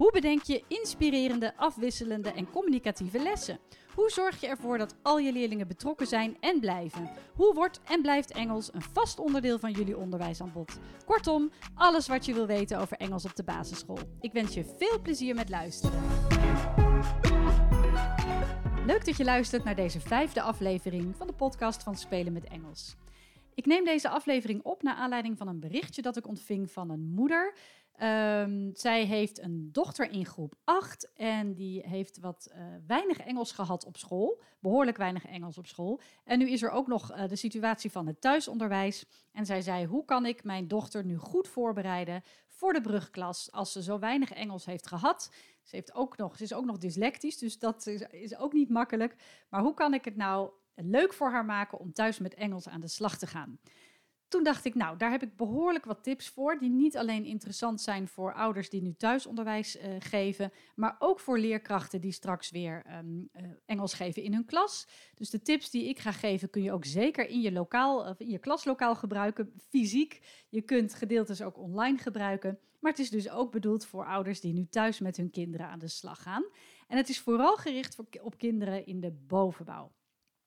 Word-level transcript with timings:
Hoe 0.00 0.12
bedenk 0.12 0.42
je 0.42 0.64
inspirerende, 0.68 1.56
afwisselende 1.56 2.32
en 2.32 2.50
communicatieve 2.50 3.22
lessen? 3.22 3.58
Hoe 3.94 4.10
zorg 4.10 4.40
je 4.40 4.46
ervoor 4.46 4.78
dat 4.78 4.94
al 5.02 5.18
je 5.18 5.32
leerlingen 5.32 5.68
betrokken 5.68 6.06
zijn 6.06 6.36
en 6.40 6.60
blijven? 6.60 7.10
Hoe 7.34 7.54
wordt 7.54 7.80
en 7.84 8.02
blijft 8.02 8.32
Engels 8.32 8.74
een 8.74 8.82
vast 8.82 9.18
onderdeel 9.18 9.58
van 9.58 9.72
jullie 9.72 9.96
onderwijsaanbod? 9.96 10.78
Kortom, 11.04 11.50
alles 11.74 12.08
wat 12.08 12.24
je 12.26 12.34
wil 12.34 12.46
weten 12.46 12.78
over 12.78 12.96
Engels 12.96 13.24
op 13.24 13.36
de 13.36 13.44
basisschool. 13.44 13.98
Ik 14.20 14.32
wens 14.32 14.54
je 14.54 14.74
veel 14.78 15.00
plezier 15.02 15.34
met 15.34 15.48
luisteren. 15.48 16.02
Leuk 18.86 19.04
dat 19.04 19.16
je 19.16 19.24
luistert 19.24 19.64
naar 19.64 19.76
deze 19.76 20.00
vijfde 20.00 20.42
aflevering 20.42 21.16
van 21.16 21.26
de 21.26 21.34
podcast 21.34 21.82
van 21.82 21.96
Spelen 21.96 22.32
met 22.32 22.44
Engels. 22.44 22.96
Ik 23.54 23.66
neem 23.66 23.84
deze 23.84 24.08
aflevering 24.08 24.62
op 24.62 24.82
naar 24.82 24.94
aanleiding 24.94 25.38
van 25.38 25.48
een 25.48 25.60
berichtje 25.60 26.02
dat 26.02 26.16
ik 26.16 26.26
ontving 26.26 26.70
van 26.70 26.90
een 26.90 27.12
moeder 27.14 27.54
Um, 28.02 28.70
zij 28.74 29.04
heeft 29.04 29.38
een 29.38 29.68
dochter 29.72 30.10
in 30.10 30.26
groep 30.26 30.54
8 30.64 31.12
en 31.12 31.54
die 31.54 31.82
heeft 31.86 32.18
wat 32.18 32.50
uh, 32.52 32.62
weinig 32.86 33.18
Engels 33.18 33.52
gehad 33.52 33.84
op 33.84 33.96
school. 33.96 34.40
Behoorlijk 34.60 34.96
weinig 34.96 35.26
Engels 35.26 35.58
op 35.58 35.66
school. 35.66 36.00
En 36.24 36.38
nu 36.38 36.50
is 36.50 36.62
er 36.62 36.70
ook 36.70 36.86
nog 36.86 37.12
uh, 37.12 37.28
de 37.28 37.36
situatie 37.36 37.90
van 37.90 38.06
het 38.06 38.20
thuisonderwijs. 38.20 39.06
En 39.32 39.46
zij 39.46 39.62
zei: 39.62 39.86
Hoe 39.86 40.04
kan 40.04 40.26
ik 40.26 40.44
mijn 40.44 40.68
dochter 40.68 41.04
nu 41.04 41.16
goed 41.16 41.48
voorbereiden 41.48 42.22
voor 42.46 42.72
de 42.72 42.80
brugklas 42.80 43.52
als 43.52 43.72
ze 43.72 43.82
zo 43.82 43.98
weinig 43.98 44.32
Engels 44.32 44.64
heeft 44.64 44.86
gehad? 44.86 45.30
Ze, 45.62 45.76
heeft 45.76 45.94
ook 45.94 46.16
nog, 46.16 46.36
ze 46.36 46.42
is 46.42 46.54
ook 46.54 46.64
nog 46.64 46.78
dyslectisch, 46.78 47.38
dus 47.38 47.58
dat 47.58 47.86
is 48.10 48.36
ook 48.36 48.52
niet 48.52 48.68
makkelijk. 48.70 49.16
Maar 49.48 49.60
hoe 49.60 49.74
kan 49.74 49.94
ik 49.94 50.04
het 50.04 50.16
nou 50.16 50.50
leuk 50.74 51.12
voor 51.12 51.30
haar 51.30 51.44
maken 51.44 51.78
om 51.78 51.92
thuis 51.92 52.18
met 52.18 52.34
Engels 52.34 52.68
aan 52.68 52.80
de 52.80 52.88
slag 52.88 53.18
te 53.18 53.26
gaan? 53.26 53.58
Toen 54.30 54.42
dacht 54.42 54.64
ik, 54.64 54.74
nou, 54.74 54.96
daar 54.96 55.10
heb 55.10 55.22
ik 55.22 55.36
behoorlijk 55.36 55.84
wat 55.84 56.02
tips 56.02 56.28
voor, 56.28 56.58
die 56.58 56.70
niet 56.70 56.96
alleen 56.96 57.24
interessant 57.24 57.80
zijn 57.80 58.08
voor 58.08 58.34
ouders 58.34 58.70
die 58.70 58.82
nu 58.82 58.94
thuisonderwijs 58.94 59.76
uh, 59.76 59.82
geven, 59.98 60.52
maar 60.74 60.96
ook 60.98 61.20
voor 61.20 61.38
leerkrachten 61.38 62.00
die 62.00 62.12
straks 62.12 62.50
weer 62.50 62.84
um, 62.98 63.28
uh, 63.32 63.42
Engels 63.66 63.94
geven 63.94 64.22
in 64.22 64.32
hun 64.32 64.44
klas. 64.44 64.88
Dus 65.14 65.30
de 65.30 65.42
tips 65.42 65.70
die 65.70 65.88
ik 65.88 65.98
ga 65.98 66.12
geven 66.12 66.50
kun 66.50 66.62
je 66.62 66.72
ook 66.72 66.84
zeker 66.84 67.28
in 67.28 67.40
je, 67.40 67.52
lokaal, 67.52 68.08
of 68.08 68.20
in 68.20 68.30
je 68.30 68.38
klaslokaal 68.38 68.94
gebruiken, 68.94 69.52
fysiek. 69.68 70.20
Je 70.48 70.62
kunt 70.62 70.94
gedeeltes 70.94 71.42
ook 71.42 71.58
online 71.58 71.98
gebruiken, 71.98 72.58
maar 72.80 72.90
het 72.90 73.00
is 73.00 73.10
dus 73.10 73.30
ook 73.30 73.52
bedoeld 73.52 73.86
voor 73.86 74.06
ouders 74.06 74.40
die 74.40 74.52
nu 74.52 74.66
thuis 74.66 74.98
met 74.98 75.16
hun 75.16 75.30
kinderen 75.30 75.66
aan 75.66 75.78
de 75.78 75.88
slag 75.88 76.22
gaan. 76.22 76.44
En 76.88 76.96
het 76.96 77.08
is 77.08 77.20
vooral 77.20 77.56
gericht 77.56 77.96
op 78.22 78.38
kinderen 78.38 78.86
in 78.86 79.00
de 79.00 79.10
bovenbouw. 79.10 79.92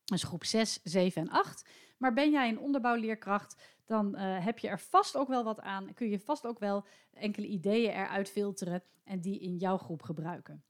Dus 0.03 0.23
groep 0.23 0.43
6, 0.43 0.79
7 0.83 1.21
en 1.21 1.29
8. 1.29 1.69
Maar 1.97 2.13
ben 2.13 2.31
jij 2.31 2.49
een 2.49 2.59
onderbouwleerkracht, 2.59 3.72
dan 3.93 4.15
uh, 4.15 4.45
heb 4.45 4.59
je 4.59 4.67
er 4.67 4.79
vast 4.79 5.17
ook 5.17 5.27
wel 5.27 5.43
wat 5.43 5.59
aan. 5.59 5.93
Kun 5.93 6.09
je 6.09 6.19
vast 6.19 6.45
ook 6.45 6.59
wel 6.59 6.85
enkele 7.13 7.47
ideeën 7.47 7.91
eruit 7.91 8.29
filteren 8.29 8.83
en 9.03 9.21
die 9.21 9.39
in 9.39 9.57
jouw 9.57 9.77
groep 9.77 10.01
gebruiken. 10.01 10.63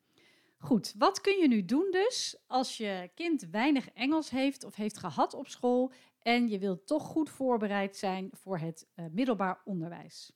Goed, 0.57 0.93
wat 0.97 1.21
kun 1.21 1.37
je 1.37 1.47
nu 1.47 1.65
doen 1.65 1.87
dus 1.91 2.43
als 2.47 2.77
je 2.77 3.11
kind 3.15 3.47
weinig 3.51 3.89
Engels 3.89 4.29
heeft 4.29 4.63
of 4.63 4.75
heeft 4.75 4.97
gehad 4.97 5.33
op 5.33 5.47
school 5.47 5.91
en 6.19 6.49
je 6.49 6.59
wilt 6.59 6.87
toch 6.87 7.03
goed 7.03 7.29
voorbereid 7.29 7.97
zijn 7.97 8.29
voor 8.31 8.57
het 8.57 8.87
uh, 8.95 9.05
middelbaar 9.11 9.61
onderwijs? 9.65 10.31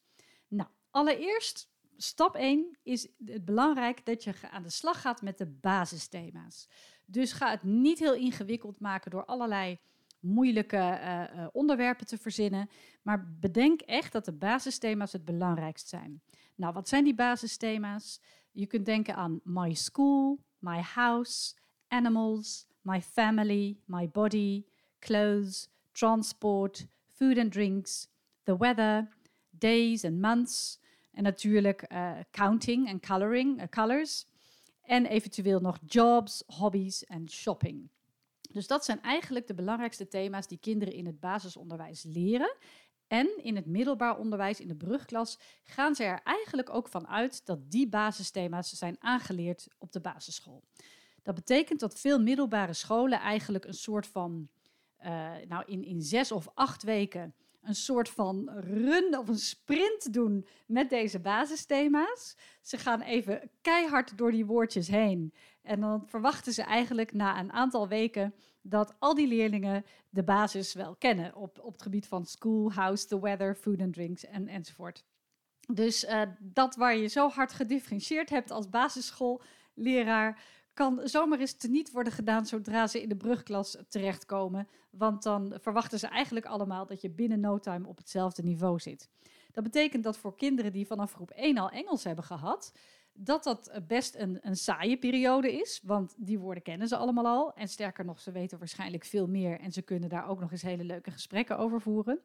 Nou, 0.48 0.70
allereerst 0.90 1.70
stap 1.98 2.36
1 2.36 2.78
is 2.84 3.08
het 3.26 3.46
belangrijk 3.46 4.06
dat 4.06 4.24
je 4.24 4.50
aan 4.52 4.64
de 4.64 4.70
slag 4.70 5.02
gaat 5.02 5.22
met 5.22 5.38
de 5.38 5.46
basisthema's. 5.46 6.70
Dus 7.06 7.32
ga 7.32 7.50
het 7.50 7.64
niet 7.64 8.00
heel 8.00 8.16
ingewikkeld 8.16 8.80
maken 8.80 9.12
door 9.12 9.26
allerlei 9.26 9.80
moeilijke 10.20 10.78
uh, 10.78 11.24
uh, 11.36 11.48
onderwerpen 11.52 12.06
te 12.06 12.18
verzinnen. 12.18 12.70
Maar 13.02 13.38
bedenk 13.40 13.82
echt 13.82 14.12
dat 14.12 14.26
de 14.26 14.34
basisthema's 14.34 15.12
het 15.12 15.26
belangrijkst 15.26 15.88
zijn. 15.88 16.22
Nou, 16.56 16.74
wat 16.74 16.90
zijn 16.90 17.04
die 17.04 17.16
basisthema's? 17.16 18.22
Je 18.52 18.66
kunt 18.68 18.86
denken 18.86 19.16
aan 19.16 19.40
my 19.44 19.74
school, 19.74 20.40
my 20.60 20.80
house, 20.80 21.56
animals, 21.88 22.68
my 22.82 23.02
family, 23.02 23.78
my 23.86 24.10
body, 24.10 24.66
clothes, 25.00 25.70
transport, 25.92 26.88
food 27.06 27.38
and 27.38 27.52
drinks, 27.52 28.08
the 28.44 28.58
weather, 28.58 29.08
days 29.50 30.04
and 30.04 30.20
months. 30.20 30.80
En 31.12 31.24
natuurlijk 31.24 31.92
uh, 31.92 32.12
counting 32.32 32.88
en 32.88 33.00
coloring, 33.00 33.70
colors. 33.70 34.26
En 34.82 35.06
eventueel 35.06 35.60
nog 35.60 35.78
jobs, 35.86 36.44
hobby's 36.46 37.04
en 37.06 37.30
shopping. 37.30 37.90
Dus 38.58 38.68
dat 38.68 38.86
zijn 38.86 39.02
eigenlijk 39.02 39.48
de 39.48 39.54
belangrijkste 39.54 40.08
thema's 40.08 40.48
die 40.48 40.58
kinderen 40.58 40.94
in 40.94 41.06
het 41.06 41.20
basisonderwijs 41.20 42.04
leren. 42.04 42.56
En 43.08 43.44
in 43.44 43.56
het 43.56 43.66
middelbaar 43.66 44.18
onderwijs, 44.18 44.60
in 44.60 44.68
de 44.68 44.76
brugklas, 44.76 45.40
gaan 45.64 45.96
ze 45.96 46.04
er 46.04 46.20
eigenlijk 46.24 46.70
ook 46.70 46.88
van 46.88 47.08
uit 47.08 47.46
dat 47.46 47.72
die 47.72 47.88
basisthema's 47.88 48.70
zijn 48.70 48.96
aangeleerd 49.00 49.68
op 49.78 49.92
de 49.92 50.00
basisschool. 50.00 50.64
Dat 51.24 51.36
betekent 51.36 51.80
dat 51.80 52.00
veel 52.00 52.20
middelbare 52.20 52.74
scholen 52.74 53.20
eigenlijk 53.20 53.66
een 53.66 53.74
soort 53.74 54.08
van, 54.08 54.50
uh, 55.00 55.32
nou 55.48 55.64
in, 55.66 55.84
in 55.84 56.02
zes 56.02 56.32
of 56.32 56.48
acht 56.54 56.84
weken, 56.84 57.36
een 57.68 57.76
soort 57.76 58.10
van 58.10 58.50
run 58.50 59.18
of 59.18 59.28
een 59.28 59.38
sprint 59.38 60.14
doen 60.14 60.48
met 60.66 60.90
deze 60.90 61.20
basisthema's. 61.20 62.38
Ze 62.62 62.78
gaan 62.78 63.02
even 63.02 63.50
keihard 63.62 64.18
door 64.18 64.32
die 64.32 64.46
woordjes 64.46 64.88
heen. 64.88 65.34
En 65.62 65.80
dan 65.80 66.04
verwachten 66.08 66.54
ze 66.54 66.62
eigenlijk 66.62 67.14
na 67.14 67.40
een 67.40 67.52
aantal 67.52 67.88
weken 67.88 68.34
dat 68.62 68.96
al 69.00 69.16
die 69.16 69.28
leerlingen 69.28 69.86
de 70.10 70.24
basis 70.24 70.74
wel 70.74 70.96
kennen 70.96 71.36
op, 71.36 71.60
op 71.60 71.74
het 71.74 71.82
gebied 71.82 72.08
van 72.08 72.26
school, 72.26 72.72
house, 72.72 73.08
the 73.08 73.20
weather, 73.20 73.56
food 73.56 73.82
and 73.82 73.94
drinks 73.94 74.26
en, 74.26 74.48
enzovoort. 74.48 75.04
Dus 75.74 76.04
uh, 76.04 76.22
dat 76.40 76.76
waar 76.76 76.96
je 76.96 77.08
zo 77.08 77.30
hard 77.30 77.54
gedifferentieerd 77.54 78.30
hebt 78.30 78.52
als 78.52 78.70
basisschoolleraar, 78.70 80.42
kan 80.78 81.02
zomaar 81.04 81.40
eens 81.40 81.54
teniet 81.54 81.92
worden 81.92 82.14
gedaan 82.14 82.46
zodra 82.46 82.88
ze 82.88 83.02
in 83.02 83.10
de 83.10 83.16
brugklas 83.16 83.78
terechtkomen. 83.90 84.68
Want 84.90 85.24
dan 85.24 85.54
verwachten 85.60 86.00
ze 86.00 86.08
eigenlijk 86.08 86.46
allemaal 86.46 86.86
dat 86.86 87.02
je 87.02 87.10
binnen 87.10 87.40
no 87.40 87.60
time 87.60 87.88
op 87.88 87.98
hetzelfde 87.98 88.44
niveau 88.44 88.80
zit. 88.80 89.10
Dat 89.52 89.64
betekent 89.64 90.04
dat 90.04 90.18
voor 90.18 90.36
kinderen 90.36 90.72
die 90.72 90.88
vanaf 90.88 91.14
groep 91.14 91.32
1 91.32 91.58
al 91.58 91.70
Engels 91.70 92.04
hebben 92.04 92.24
gehad, 92.24 92.72
dat 93.14 93.44
dat 93.44 93.72
best 93.88 94.16
een, 94.16 94.40
een 94.42 94.56
saaie 94.56 94.98
periode 94.98 95.60
is. 95.60 95.82
Want 95.84 96.16
die 96.18 96.40
woorden 96.40 96.64
kennen 96.64 96.88
ze 96.88 96.98
allemaal 96.98 97.26
al. 97.26 97.54
En 97.54 97.68
sterker 97.68 98.06
nog, 98.06 98.20
ze 98.20 98.32
weten 98.32 98.58
waarschijnlijk 98.58 99.04
veel 99.04 99.28
meer. 99.28 99.60
En 99.60 99.72
ze 99.72 99.82
kunnen 99.82 100.10
daar 100.10 100.30
ook 100.30 100.40
nog 100.40 100.52
eens 100.52 100.62
hele 100.62 100.84
leuke 100.84 101.12
gesprekken 101.12 101.58
over 101.58 101.82
voeren. 101.82 102.20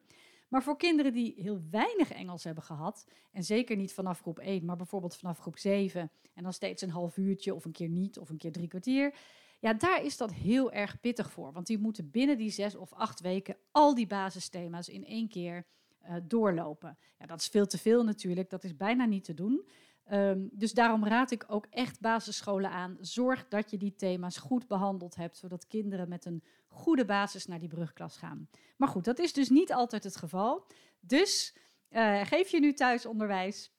Maar 0.52 0.62
voor 0.62 0.76
kinderen 0.76 1.12
die 1.12 1.34
heel 1.36 1.60
weinig 1.70 2.12
Engels 2.12 2.44
hebben 2.44 2.64
gehad, 2.64 3.06
en 3.30 3.44
zeker 3.44 3.76
niet 3.76 3.92
vanaf 3.92 4.20
groep 4.20 4.38
1, 4.38 4.64
maar 4.64 4.76
bijvoorbeeld 4.76 5.16
vanaf 5.16 5.38
groep 5.38 5.58
7, 5.58 6.10
en 6.34 6.42
dan 6.42 6.52
steeds 6.52 6.82
een 6.82 6.90
half 6.90 7.16
uurtje 7.16 7.54
of 7.54 7.64
een 7.64 7.72
keer 7.72 7.88
niet 7.88 8.18
of 8.18 8.30
een 8.30 8.36
keer 8.36 8.52
drie 8.52 8.68
kwartier, 8.68 9.14
ja, 9.60 9.74
daar 9.74 10.04
is 10.04 10.16
dat 10.16 10.32
heel 10.32 10.72
erg 10.72 11.00
pittig 11.00 11.30
voor. 11.30 11.52
Want 11.52 11.66
die 11.66 11.78
moeten 11.78 12.10
binnen 12.10 12.38
die 12.38 12.50
zes 12.50 12.74
of 12.74 12.92
acht 12.92 13.20
weken 13.20 13.56
al 13.70 13.94
die 13.94 14.06
basisthema's 14.06 14.88
in 14.88 15.04
één 15.04 15.28
keer 15.28 15.66
uh, 16.04 16.16
doorlopen. 16.22 16.98
Ja, 17.18 17.26
dat 17.26 17.40
is 17.40 17.46
veel 17.46 17.66
te 17.66 17.78
veel 17.78 18.04
natuurlijk, 18.04 18.50
dat 18.50 18.64
is 18.64 18.76
bijna 18.76 19.04
niet 19.04 19.24
te 19.24 19.34
doen. 19.34 19.68
Um, 20.10 20.48
dus 20.52 20.72
daarom 20.72 21.04
raad 21.04 21.30
ik 21.30 21.44
ook 21.48 21.66
echt 21.70 22.00
basisscholen 22.00 22.70
aan. 22.70 22.96
Zorg 23.00 23.48
dat 23.48 23.70
je 23.70 23.76
die 23.76 23.94
thema's 23.94 24.36
goed 24.36 24.66
behandeld 24.66 25.14
hebt, 25.14 25.36
zodat 25.36 25.66
kinderen 25.66 26.08
met 26.08 26.24
een 26.24 26.42
goede 26.68 27.04
basis 27.04 27.46
naar 27.46 27.58
die 27.58 27.68
brugklas 27.68 28.16
gaan. 28.16 28.48
Maar 28.76 28.88
goed, 28.88 29.04
dat 29.04 29.18
is 29.18 29.32
dus 29.32 29.48
niet 29.48 29.72
altijd 29.72 30.04
het 30.04 30.16
geval. 30.16 30.66
Dus 31.00 31.56
uh, 31.90 32.20
geef 32.24 32.48
je 32.48 32.60
nu 32.60 32.72
thuisonderwijs 32.72 33.70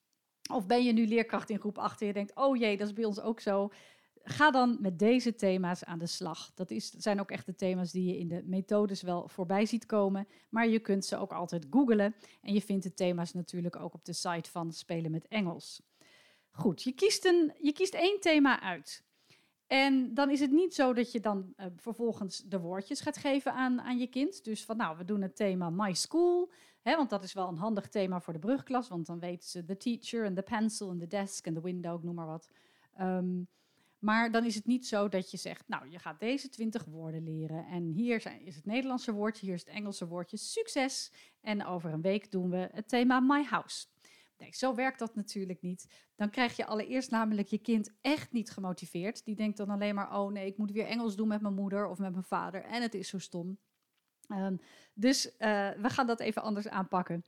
of 0.51 0.65
ben 0.65 0.83
je 0.83 0.94
nu 0.94 1.07
leerkracht 1.07 1.50
in 1.50 1.59
groep 1.59 1.77
8 1.77 2.01
en 2.01 2.07
je 2.07 2.13
denkt, 2.13 2.36
oh 2.36 2.57
jee, 2.57 2.77
dat 2.77 2.88
is 2.88 2.94
bij 2.94 3.06
ons 3.06 3.21
ook 3.21 3.39
zo. 3.39 3.71
Ga 4.24 4.51
dan 4.51 4.77
met 4.81 5.00
deze 5.00 5.36
thema's 5.36 5.83
aan 5.83 6.00
de 6.00 6.07
slag. 6.07 6.51
Dat, 6.53 6.71
is, 6.71 6.92
dat 6.92 7.01
zijn 7.01 7.19
ook 7.19 7.31
echt 7.31 7.45
de 7.45 7.56
thema's 7.56 7.92
die 7.92 8.06
je 8.06 8.18
in 8.18 8.27
de 8.27 8.44
methodes 8.45 9.01
wel 9.01 9.27
voorbij 9.27 9.65
ziet 9.65 9.86
komen. 9.86 10.27
Maar 10.50 10.68
je 10.68 10.80
kunt 10.80 11.06
ze 11.06 11.18
ook 11.18 11.33
altijd 11.33 11.68
googlen. 11.69 12.15
En 12.42 12.53
je 12.53 12.62
vindt 12.62 12.83
de 12.83 12.94
thema's 12.94 13.33
natuurlijk 13.33 13.75
ook 13.75 13.94
op 13.94 14.06
de 14.06 14.13
site 14.13 14.50
van 14.50 14.71
Spelen 14.71 15.12
met 15.12 15.27
Engels. 15.27 15.81
Goed, 16.55 16.83
je 16.83 16.91
kiest, 16.91 17.25
een, 17.25 17.53
je 17.61 17.73
kiest 17.73 17.94
één 17.94 18.19
thema 18.19 18.61
uit. 18.61 19.03
En 19.67 20.13
dan 20.13 20.29
is 20.29 20.39
het 20.39 20.51
niet 20.51 20.73
zo 20.73 20.94
dat 20.94 21.11
je 21.11 21.19
dan 21.19 21.53
uh, 21.57 21.65
vervolgens 21.75 22.38
de 22.38 22.59
woordjes 22.59 23.01
gaat 23.01 23.17
geven 23.17 23.53
aan, 23.53 23.81
aan 23.81 23.97
je 23.97 24.07
kind. 24.07 24.44
Dus 24.44 24.65
van 24.65 24.77
nou, 24.77 24.97
we 24.97 25.05
doen 25.05 25.21
het 25.21 25.35
thema 25.35 25.69
My 25.69 25.94
School. 25.94 26.51
Hè, 26.81 26.95
want 26.95 27.09
dat 27.09 27.23
is 27.23 27.33
wel 27.33 27.47
een 27.47 27.57
handig 27.57 27.88
thema 27.88 28.21
voor 28.21 28.33
de 28.33 28.39
brugklas. 28.39 28.88
Want 28.88 29.05
dan 29.05 29.19
weten 29.19 29.50
ze 29.50 29.65
de 29.65 29.77
teacher 29.77 30.25
en 30.25 30.33
de 30.33 30.41
pencil 30.41 30.89
en 30.89 30.97
de 30.97 31.07
desk 31.07 31.45
en 31.45 31.53
de 31.53 31.61
window, 31.61 32.03
noem 32.03 32.15
maar 32.15 32.27
wat. 32.27 32.50
Um, 33.01 33.47
maar 34.00 34.31
dan 34.31 34.45
is 34.45 34.55
het 34.55 34.65
niet 34.65 34.88
zo 34.88 35.09
dat 35.09 35.31
je 35.31 35.38
zegt, 35.38 35.67
nou, 35.67 35.89
je 35.89 36.00
gaat 36.00 36.19
deze 36.19 36.50
twintig 36.50 36.85
woorden 36.85 37.23
leren. 37.23 37.65
En 37.65 37.83
hier 37.83 38.21
zijn, 38.21 38.41
is 38.41 38.55
het 38.55 38.65
Nederlandse 38.65 39.11
woordje, 39.11 39.45
hier 39.45 39.55
is 39.55 39.65
het 39.65 39.75
Engelse 39.75 40.07
woordje. 40.07 40.38
Succes! 40.38 41.11
En 41.41 41.65
over 41.65 41.94
een 41.94 42.01
week 42.01 42.31
doen 42.31 42.50
we 42.50 42.69
het 42.71 42.88
thema 42.88 43.19
My 43.19 43.44
House. 43.44 43.85
Nee, 44.38 44.53
zo 44.53 44.75
werkt 44.75 45.00
dat 45.00 45.15
natuurlijk 45.15 45.62
niet. 45.62 45.88
Dan 46.15 46.30
krijg 46.30 46.56
je 46.56 46.65
allereerst 46.65 47.12
namelijk 47.12 47.47
je 47.47 47.57
kind 47.57 47.95
echt 48.01 48.31
niet 48.31 48.51
gemotiveerd. 48.51 49.25
Die 49.25 49.35
denkt 49.35 49.57
dan 49.57 49.69
alleen 49.69 49.95
maar, 49.95 50.19
oh 50.19 50.31
nee, 50.31 50.47
ik 50.47 50.57
moet 50.57 50.71
weer 50.71 50.85
Engels 50.85 51.15
doen 51.15 51.27
met 51.27 51.41
mijn 51.41 51.53
moeder 51.53 51.88
of 51.88 51.97
met 51.97 52.12
mijn 52.12 52.24
vader. 52.24 52.63
En 52.63 52.81
het 52.81 52.94
is 52.94 53.09
zo 53.09 53.19
stom. 53.19 53.57
Ehm, 54.27 54.56
dus 54.94 55.38
eh, 55.38 55.69
we 55.69 55.89
gaan 55.89 56.07
dat 56.07 56.19
even 56.19 56.41
anders 56.41 56.68
aanpakken. 56.68 57.24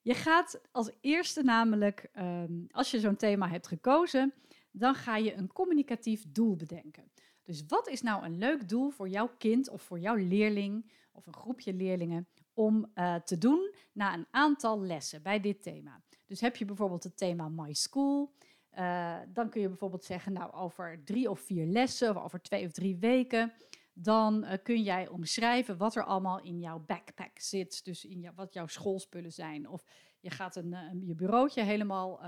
Je 0.00 0.14
gaat 0.14 0.60
als 0.72 0.90
eerste 1.00 1.42
namelijk, 1.42 2.08
ehm, 2.12 2.64
als 2.70 2.90
je 2.90 3.00
zo'n 3.00 3.16
thema 3.16 3.48
hebt 3.48 3.66
gekozen, 3.66 4.32
dan 4.70 4.94
ga 4.94 5.16
je 5.16 5.34
een 5.34 5.52
communicatief 5.52 6.24
doel 6.28 6.56
bedenken. 6.56 7.10
Dus 7.42 7.64
wat 7.66 7.88
is 7.88 8.02
nou 8.02 8.24
een 8.24 8.38
leuk 8.38 8.68
doel 8.68 8.90
voor 8.90 9.08
jouw 9.08 9.30
kind 9.38 9.68
of 9.68 9.82
voor 9.82 9.98
jouw 9.98 10.14
leerling 10.14 10.92
of 11.12 11.26
een 11.26 11.34
groepje 11.34 11.74
leerlingen 11.74 12.28
om 12.54 12.90
uh, 12.94 13.14
te 13.14 13.38
doen 13.38 13.74
na 13.92 14.14
een 14.14 14.26
aantal 14.30 14.80
lessen 14.80 15.22
bij 15.22 15.40
dit 15.40 15.62
thema? 15.62 16.02
Dus 16.32 16.40
heb 16.40 16.56
je 16.56 16.64
bijvoorbeeld 16.64 17.04
het 17.04 17.16
thema 17.16 17.48
My 17.48 17.72
School, 17.72 18.32
uh, 18.78 19.16
dan 19.28 19.50
kun 19.50 19.60
je 19.60 19.68
bijvoorbeeld 19.68 20.04
zeggen, 20.04 20.32
nou 20.32 20.52
over 20.52 21.04
drie 21.04 21.30
of 21.30 21.40
vier 21.40 21.66
lessen 21.66 22.16
of 22.16 22.22
over 22.22 22.42
twee 22.42 22.66
of 22.66 22.72
drie 22.72 22.96
weken, 22.96 23.52
dan 23.92 24.44
uh, 24.44 24.52
kun 24.62 24.82
jij 24.82 25.08
omschrijven 25.08 25.76
wat 25.76 25.96
er 25.96 26.04
allemaal 26.04 26.40
in 26.40 26.60
jouw 26.60 26.78
backpack 26.78 27.38
zit, 27.38 27.84
dus 27.84 28.04
in 28.04 28.20
jou, 28.20 28.34
wat 28.34 28.52
jouw 28.52 28.66
schoolspullen 28.66 29.32
zijn. 29.32 29.68
Of 29.68 29.84
je 30.20 30.30
gaat 30.30 30.56
een, 30.56 30.72
een 30.72 31.06
je 31.06 31.14
bureautje 31.14 31.62
helemaal 31.62 32.20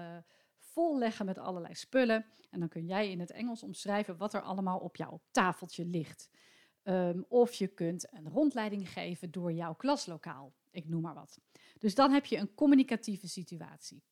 vol 0.58 0.98
leggen 0.98 1.26
met 1.26 1.38
allerlei 1.38 1.74
spullen. 1.74 2.26
En 2.50 2.60
dan 2.60 2.68
kun 2.68 2.86
jij 2.86 3.10
in 3.10 3.20
het 3.20 3.30
Engels 3.30 3.62
omschrijven 3.62 4.16
wat 4.16 4.34
er 4.34 4.42
allemaal 4.42 4.78
op 4.78 4.96
jouw 4.96 5.20
tafeltje 5.30 5.84
ligt. 5.84 6.30
Um, 6.84 7.24
of 7.28 7.52
je 7.52 7.66
kunt 7.66 8.12
een 8.12 8.28
rondleiding 8.28 8.88
geven 8.88 9.30
door 9.30 9.52
jouw 9.52 9.74
klaslokaal. 9.74 10.52
Ik 10.70 10.88
noem 10.88 11.02
maar 11.02 11.14
wat. 11.14 11.40
Dus 11.78 11.94
dan 11.94 12.10
heb 12.10 12.24
je 12.24 12.36
een 12.36 12.54
communicatieve 12.54 13.28
situatie. 13.28 14.02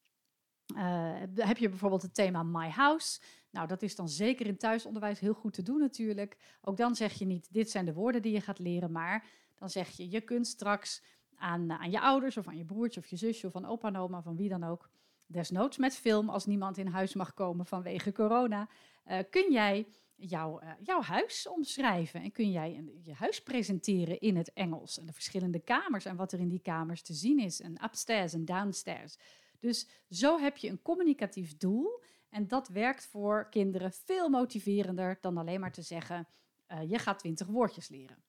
Uh, 0.77 1.15
heb 1.35 1.57
je 1.57 1.69
bijvoorbeeld 1.69 2.03
het 2.03 2.15
thema 2.15 2.43
My 2.43 2.69
House. 2.69 3.21
Nou, 3.51 3.69
dat 3.69 3.83
is 3.83 3.97
dan 3.97 4.09
zeker 4.09 4.47
in 4.47 4.57
thuisonderwijs 4.57 5.21
heel 5.21 5.35
goed 5.35 5.53
te 5.53 5.63
doen 5.63 5.79
natuurlijk. 5.79 6.37
Ook 6.61 6.77
dan 6.77 6.95
zeg 6.97 7.13
je 7.13 7.25
niet, 7.25 7.53
dit 7.53 7.71
zijn 7.71 7.85
de 7.85 7.93
woorden 7.93 8.23
die 8.23 8.33
je 8.33 8.41
gaat 8.41 8.59
leren, 8.59 8.93
maar 8.93 9.27
dan 9.55 9.71
zeg 9.71 9.89
je, 9.89 10.11
je 10.11 10.21
kunt 10.21 10.47
straks 10.47 11.03
aan, 11.35 11.73
aan 11.73 11.91
je 11.91 12.01
ouders 12.01 12.37
of 12.37 12.49
aan 12.49 12.57
je 12.57 12.65
broertje 12.65 13.01
of 13.01 13.07
je 13.07 13.17
zusje 13.17 13.47
of 13.47 13.57
aan 13.57 13.67
opa 13.67 13.89
en 13.89 13.97
oma, 13.97 14.23
van 14.23 14.37
wie 14.37 14.49
dan 14.49 14.65
ook, 14.65 14.91
desnoods 15.27 15.77
met 15.77 15.97
film, 15.97 16.29
als 16.29 16.47
niemand 16.47 16.79
in 16.79 16.87
huis 16.87 17.15
mag 17.15 17.35
komen 17.35 17.67
vanwege 17.67 18.13
corona, 18.13 18.69
uh, 19.07 19.19
kun 19.31 19.53
jij 19.53 19.87
jouw, 20.17 20.62
uh, 20.62 20.70
jouw 20.82 21.03
huis 21.03 21.49
omschrijven 21.49 22.23
en 22.23 22.32
kun 22.32 22.50
jij 22.50 22.85
je 23.03 23.14
huis 23.14 23.43
presenteren 23.43 24.20
in 24.20 24.37
het 24.37 24.53
Engels 24.53 24.99
en 24.99 25.06
de 25.06 25.12
verschillende 25.12 25.61
kamers 25.61 26.05
en 26.05 26.17
wat 26.17 26.32
er 26.32 26.38
in 26.41 26.49
die 26.49 26.62
kamers 26.62 27.03
te 27.03 27.14
zien 27.14 27.38
is 27.38 27.61
en 27.61 27.85
upstairs 27.85 28.32
en 28.32 28.44
downstairs. 28.44 29.17
Dus 29.61 29.88
zo 30.11 30.38
heb 30.38 30.56
je 30.56 30.69
een 30.69 30.82
communicatief 30.82 31.56
doel 31.56 32.03
en 32.29 32.49
dat 32.49 32.69
werkt 32.69 33.06
voor 33.06 33.49
kinderen 33.50 33.93
veel 33.93 34.29
motiverender 34.29 35.19
dan 35.20 35.37
alleen 35.37 35.61
maar 35.61 35.73
te 35.73 35.82
zeggen 35.82 36.29
uh, 36.69 36.91
je 36.91 36.99
gaat 36.99 37.19
20 37.19 37.47
woordjes 37.47 37.88
leren. 37.88 38.23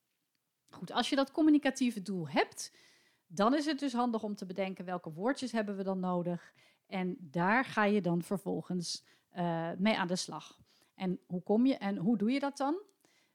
Goed, 0.70 0.92
als 0.92 1.10
je 1.10 1.16
dat 1.16 1.32
communicatieve 1.32 2.02
doel 2.02 2.30
hebt, 2.30 2.74
dan 3.28 3.56
is 3.56 3.66
het 3.66 3.80
dus 3.80 3.94
handig 3.94 4.24
om 4.24 4.36
te 4.36 4.46
bedenken 4.46 4.86
welke 4.86 5.12
woordjes 5.12 5.52
hebben 5.52 5.78
we 5.78 5.84
dan 5.84 6.00
nodig 6.00 6.54
en 6.88 7.18
daar 7.20 7.66
ga 7.66 7.86
je 7.86 8.02
dan 8.02 8.22
vervolgens 8.22 9.04
uh, 9.36 9.72
mee 9.78 9.98
aan 9.98 10.08
de 10.08 10.16
slag. 10.16 10.60
En 10.96 11.20
hoe 11.26 11.44
kom 11.44 11.66
je 11.66 11.76
en 11.76 11.98
hoe 11.98 12.18
doe 12.18 12.32
je 12.32 12.40
dat 12.40 12.58
dan? 12.58 12.82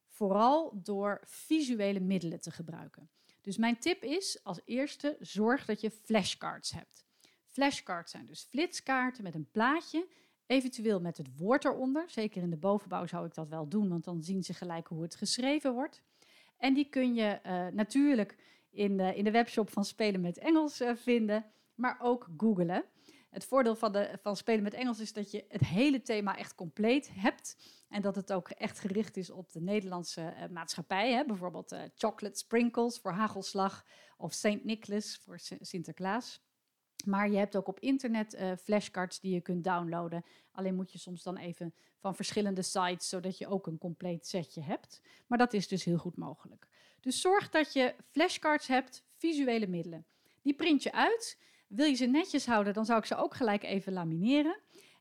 Vooral 0.09 0.81
door 0.83 1.21
visuele 1.25 2.01
middelen 2.01 2.41
te 2.41 2.51
gebruiken. 2.51 3.11
Dus 3.41 3.57
mijn 3.57 3.79
tip 3.79 4.03
is 4.03 4.45
als 4.45 4.61
eerste 4.65 5.17
zorg 5.21 5.65
dat 5.65 5.81
je 5.81 5.91
flashcards 5.91 6.73
hebt. 6.73 7.07
Flashcards 7.45 8.11
zijn 8.11 8.27
dus 8.27 8.43
flitskaarten 8.43 9.23
met 9.23 9.35
een 9.35 9.51
plaatje, 9.51 10.07
eventueel 10.47 11.01
met 11.01 11.17
het 11.17 11.37
woord 11.37 11.65
eronder. 11.65 12.11
Zeker 12.11 12.43
in 12.43 12.51
de 12.51 12.57
bovenbouw 12.57 13.07
zou 13.07 13.27
ik 13.27 13.35
dat 13.35 13.49
wel 13.49 13.69
doen, 13.69 13.89
want 13.89 14.05
dan 14.05 14.23
zien 14.23 14.43
ze 14.43 14.55
gelijk 14.55 14.87
hoe 14.87 15.03
het 15.03 15.15
geschreven 15.15 15.73
wordt. 15.73 16.03
En 16.57 16.75
die 16.75 16.89
kun 16.89 17.15
je 17.15 17.41
uh, 17.47 17.67
natuurlijk 17.67 18.37
in 18.71 18.97
de, 18.97 19.15
in 19.15 19.25
de 19.25 19.31
webshop 19.31 19.71
van 19.71 19.85
Spelen 19.85 20.21
met 20.21 20.39
Engels 20.39 20.81
uh, 20.81 20.91
vinden, 20.95 21.45
maar 21.75 21.99
ook 22.01 22.29
googlen. 22.37 22.85
Het 23.29 23.45
voordeel 23.45 23.77
van, 23.77 23.93
de, 23.93 24.19
van 24.23 24.37
spelen 24.37 24.63
met 24.63 24.75
Engels 24.75 25.01
is 25.01 25.13
dat 25.13 25.31
je 25.31 25.45
het 25.49 25.65
hele 25.65 26.03
thema 26.03 26.37
echt 26.37 26.55
compleet 26.55 27.11
hebt. 27.15 27.57
En 27.89 28.03
dat 28.03 28.17
het 28.17 28.33
ook 28.33 28.49
echt 28.49 28.79
gericht 28.79 29.17
is 29.17 29.31
op 29.31 29.53
de 29.53 29.61
Nederlandse 29.61 30.35
uh, 30.37 30.49
maatschappij. 30.51 31.13
Hè? 31.13 31.25
Bijvoorbeeld 31.25 31.73
uh, 31.73 31.81
chocolate 31.95 32.39
sprinkles 32.39 32.99
voor 32.99 33.13
hagelslag 33.13 33.85
of 34.17 34.33
Saint 34.33 34.65
Nicholas 34.65 35.21
voor 35.25 35.39
Sinterklaas. 35.61 36.41
Maar 37.05 37.31
je 37.31 37.37
hebt 37.37 37.57
ook 37.57 37.67
op 37.67 37.81
internet 37.81 38.35
uh, 38.35 38.53
flashcards 38.63 39.21
die 39.21 39.35
je 39.35 39.41
kunt 39.41 39.65
downloaden. 39.65 40.25
Alleen 40.53 40.75
moet 40.75 40.93
je 40.93 40.99
soms 40.99 41.23
dan 41.23 41.37
even 41.37 41.75
van 41.99 42.15
verschillende 42.15 42.63
sites, 42.63 43.09
zodat 43.09 43.39
je 43.39 43.49
ook 43.49 43.67
een 43.67 43.79
compleet 43.79 44.27
setje 44.27 44.63
hebt. 44.63 45.01
Maar 45.27 45.39
dat 45.39 45.53
is 45.53 45.69
dus 45.69 45.85
heel 45.85 45.99
goed 45.99 46.17
mogelijk. 46.17 46.69
Dus 47.01 47.21
zorg 47.21 47.51
dat 47.51 47.73
je 47.73 47.95
flashcards 48.11 48.67
hebt, 48.67 49.05
visuele 49.17 49.67
middelen. 49.67 50.07
Die 50.43 50.55
print 50.55 50.83
je 50.83 50.93
uit. 50.93 51.39
Wil 51.69 51.87
je 51.87 51.95
ze 51.95 52.07
netjes 52.07 52.47
houden, 52.47 52.73
dan 52.75 52.85
zou 52.85 52.99
ik 52.99 53.05
ze 53.05 53.17
ook 53.17 53.35
gelijk 53.35 53.63
even 53.63 53.93
lamineren. 53.93 54.61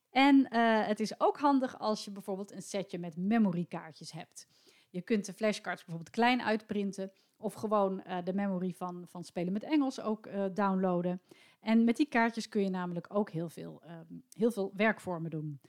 En 0.09 0.35
uh, 0.39 0.85
het 0.85 0.99
is 0.99 1.19
ook 1.19 1.37
handig 1.37 1.79
als 1.79 2.05
je 2.05 2.11
bijvoorbeeld 2.11 2.51
een 2.51 2.61
setje 2.61 2.99
met 2.99 3.17
memorykaartjes 3.17 4.11
hebt. 4.11 4.47
Je 4.89 5.01
kunt 5.01 5.25
de 5.25 5.33
flashcards 5.33 5.85
bijvoorbeeld 5.85 6.15
klein 6.15 6.41
uitprinten 6.41 7.11
of 7.37 7.53
gewoon 7.53 8.03
uh, 8.07 8.17
de 8.23 8.33
memory 8.33 8.73
van, 8.73 9.05
van 9.07 9.23
Spelen 9.23 9.53
met 9.53 9.63
Engels 9.63 10.01
ook 10.01 10.27
uh, 10.27 10.45
downloaden. 10.53 11.21
En 11.59 11.83
met 11.83 11.97
die 11.97 12.07
kaartjes 12.07 12.49
kun 12.49 12.61
je 12.61 12.69
namelijk 12.69 13.07
ook 13.09 13.29
heel 13.29 13.49
veel, 13.49 13.81
um, 13.89 14.23
heel 14.31 14.51
veel 14.51 14.71
werkvormen 14.75 15.29
doen. 15.29 15.61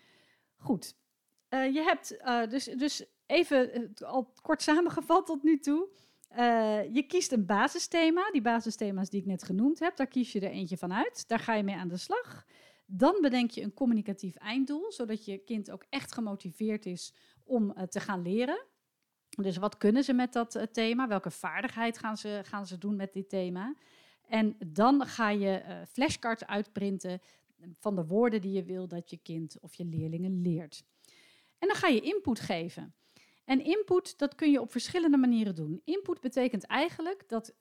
Goed, 0.57 0.97
je 1.49 1.83
hebt 1.87 2.19
dus, 2.51 2.65
dus 2.65 3.05
even 3.27 3.93
al 4.05 4.33
kort 4.43 4.63
samengevat 4.63 5.27
tot 5.27 5.43
nu 5.43 5.59
toe. 5.59 5.89
Uh, 6.31 6.95
je 6.95 7.03
kiest 7.03 7.33
een 7.33 7.47
basisthema, 7.47 8.31
die 8.31 8.43
basisthema's 8.43 9.11
die 9.11 9.21
ik 9.21 9.27
net 9.27 9.43
genoemd 9.43 9.79
heb, 9.79 9.97
daar 9.97 10.07
kies 10.07 10.33
je 10.33 10.41
er 10.41 10.51
eentje 10.51 10.77
van 10.77 10.93
uit. 10.93 11.29
Daar 11.29 11.39
ga 11.39 11.55
je 11.55 11.63
mee 11.63 11.77
aan 11.77 11.89
de 11.89 11.97
slag. 11.97 12.47
Dan 12.87 13.19
bedenk 13.21 13.51
je 13.51 13.63
een 13.63 13.75
communicatief 13.75 14.37
einddoel, 14.37 14.93
zodat 14.93 15.25
je 15.25 15.39
kind 15.39 15.71
ook 15.71 15.85
echt 15.89 16.13
gemotiveerd 16.13 16.87
is 16.87 17.15
om 17.45 17.73
uh, 17.77 17.83
te 17.83 18.01
gaan 18.01 18.23
leren. 18.23 18.65
Dus 19.29 19.57
wat 19.57 19.77
kunnen 19.77 20.05
ze 20.05 20.13
met 20.13 20.33
dat 20.33 20.55
uh, 20.55 20.63
thema? 20.63 21.09
Welke 21.09 21.31
vaardigheid 21.31 21.99
gaan 21.99 22.17
ze, 22.17 22.41
gaan 22.45 22.67
ze 22.67 22.79
doen 22.79 22.97
met 22.97 23.13
dit 23.13 23.29
thema? 23.29 23.75
En 24.23 24.57
dan 24.67 25.07
ga 25.07 25.31
je 25.31 25.85
flashcards 25.93 26.47
uitprinten 26.47 27.21
van 27.79 27.95
de 27.95 28.07
woorden 28.07 28.41
die 28.41 28.53
je 28.53 28.65
wil 28.65 28.89
dat 28.89 29.11
je 29.11 29.17
kind 29.17 29.61
of 29.61 29.75
je 29.75 29.85
leerlingen 29.85 30.43
leert. 30.43 30.85
En 31.59 31.69
dan 31.69 31.77
ga 31.77 31.89
je 31.89 32.01
input 32.01 32.41
geven. 32.41 32.95
En 33.49 33.65
input, 33.65 34.19
dat 34.19 34.35
kun 34.35 34.51
je 34.51 34.61
op 34.61 34.71
verschillende 34.71 35.17
manieren 35.17 35.55
doen. 35.55 35.81
Input 35.85 36.21
betekent 36.21 36.65
eigenlijk 36.65 37.25
dat 37.29 37.49
uh, 37.51 37.57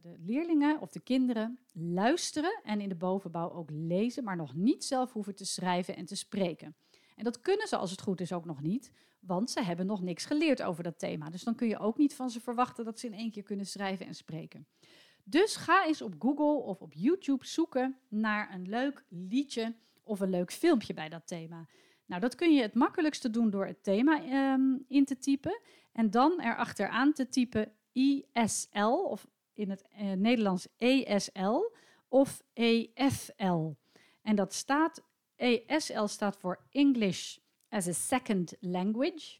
de 0.00 0.16
leerlingen 0.18 0.80
of 0.80 0.90
de 0.90 1.00
kinderen 1.00 1.58
luisteren 1.72 2.60
en 2.64 2.80
in 2.80 2.88
de 2.88 2.94
bovenbouw 2.94 3.50
ook 3.52 3.70
lezen, 3.72 4.24
maar 4.24 4.36
nog 4.36 4.54
niet 4.54 4.84
zelf 4.84 5.12
hoeven 5.12 5.34
te 5.34 5.44
schrijven 5.44 5.96
en 5.96 6.04
te 6.04 6.16
spreken. 6.16 6.76
En 7.16 7.24
dat 7.24 7.40
kunnen 7.40 7.68
ze 7.68 7.76
als 7.76 7.90
het 7.90 8.00
goed 8.00 8.20
is 8.20 8.32
ook 8.32 8.44
nog 8.44 8.60
niet, 8.60 8.92
want 9.20 9.50
ze 9.50 9.62
hebben 9.62 9.86
nog 9.86 10.02
niks 10.02 10.24
geleerd 10.24 10.62
over 10.62 10.82
dat 10.82 10.98
thema. 10.98 11.30
Dus 11.30 11.42
dan 11.42 11.54
kun 11.54 11.68
je 11.68 11.78
ook 11.78 11.98
niet 11.98 12.14
van 12.14 12.30
ze 12.30 12.40
verwachten 12.40 12.84
dat 12.84 12.98
ze 12.98 13.06
in 13.06 13.14
één 13.14 13.30
keer 13.30 13.42
kunnen 13.42 13.66
schrijven 13.66 14.06
en 14.06 14.14
spreken. 14.14 14.66
Dus 15.24 15.56
ga 15.56 15.86
eens 15.86 16.02
op 16.02 16.14
Google 16.18 16.62
of 16.62 16.80
op 16.80 16.92
YouTube 16.92 17.46
zoeken 17.46 17.98
naar 18.08 18.54
een 18.54 18.68
leuk 18.68 19.04
liedje 19.08 19.74
of 20.02 20.20
een 20.20 20.30
leuk 20.30 20.52
filmpje 20.52 20.94
bij 20.94 21.08
dat 21.08 21.26
thema. 21.26 21.66
Nou, 22.06 22.20
dat 22.20 22.34
kun 22.34 22.54
je 22.54 22.62
het 22.62 22.74
makkelijkste 22.74 23.30
doen 23.30 23.50
door 23.50 23.66
het 23.66 23.82
thema 23.82 24.22
um, 24.52 24.84
in 24.88 25.04
te 25.04 25.18
typen 25.18 25.60
en 25.92 26.10
dan 26.10 26.40
erachteraan 26.40 27.12
te 27.12 27.28
typen 27.28 27.72
ISL 27.92 29.08
of 29.08 29.26
in 29.52 29.70
het 29.70 29.84
uh, 30.00 30.12
Nederlands 30.12 30.68
ESL 30.76 31.72
of 32.08 32.42
EFL. 32.52 33.70
En 34.22 34.36
dat 34.36 34.54
staat, 34.54 35.02
ESL 35.36 36.04
staat 36.04 36.36
voor 36.36 36.64
English 36.70 37.36
as 37.68 37.88
a 37.88 37.92
Second 37.92 38.54
Language 38.60 39.38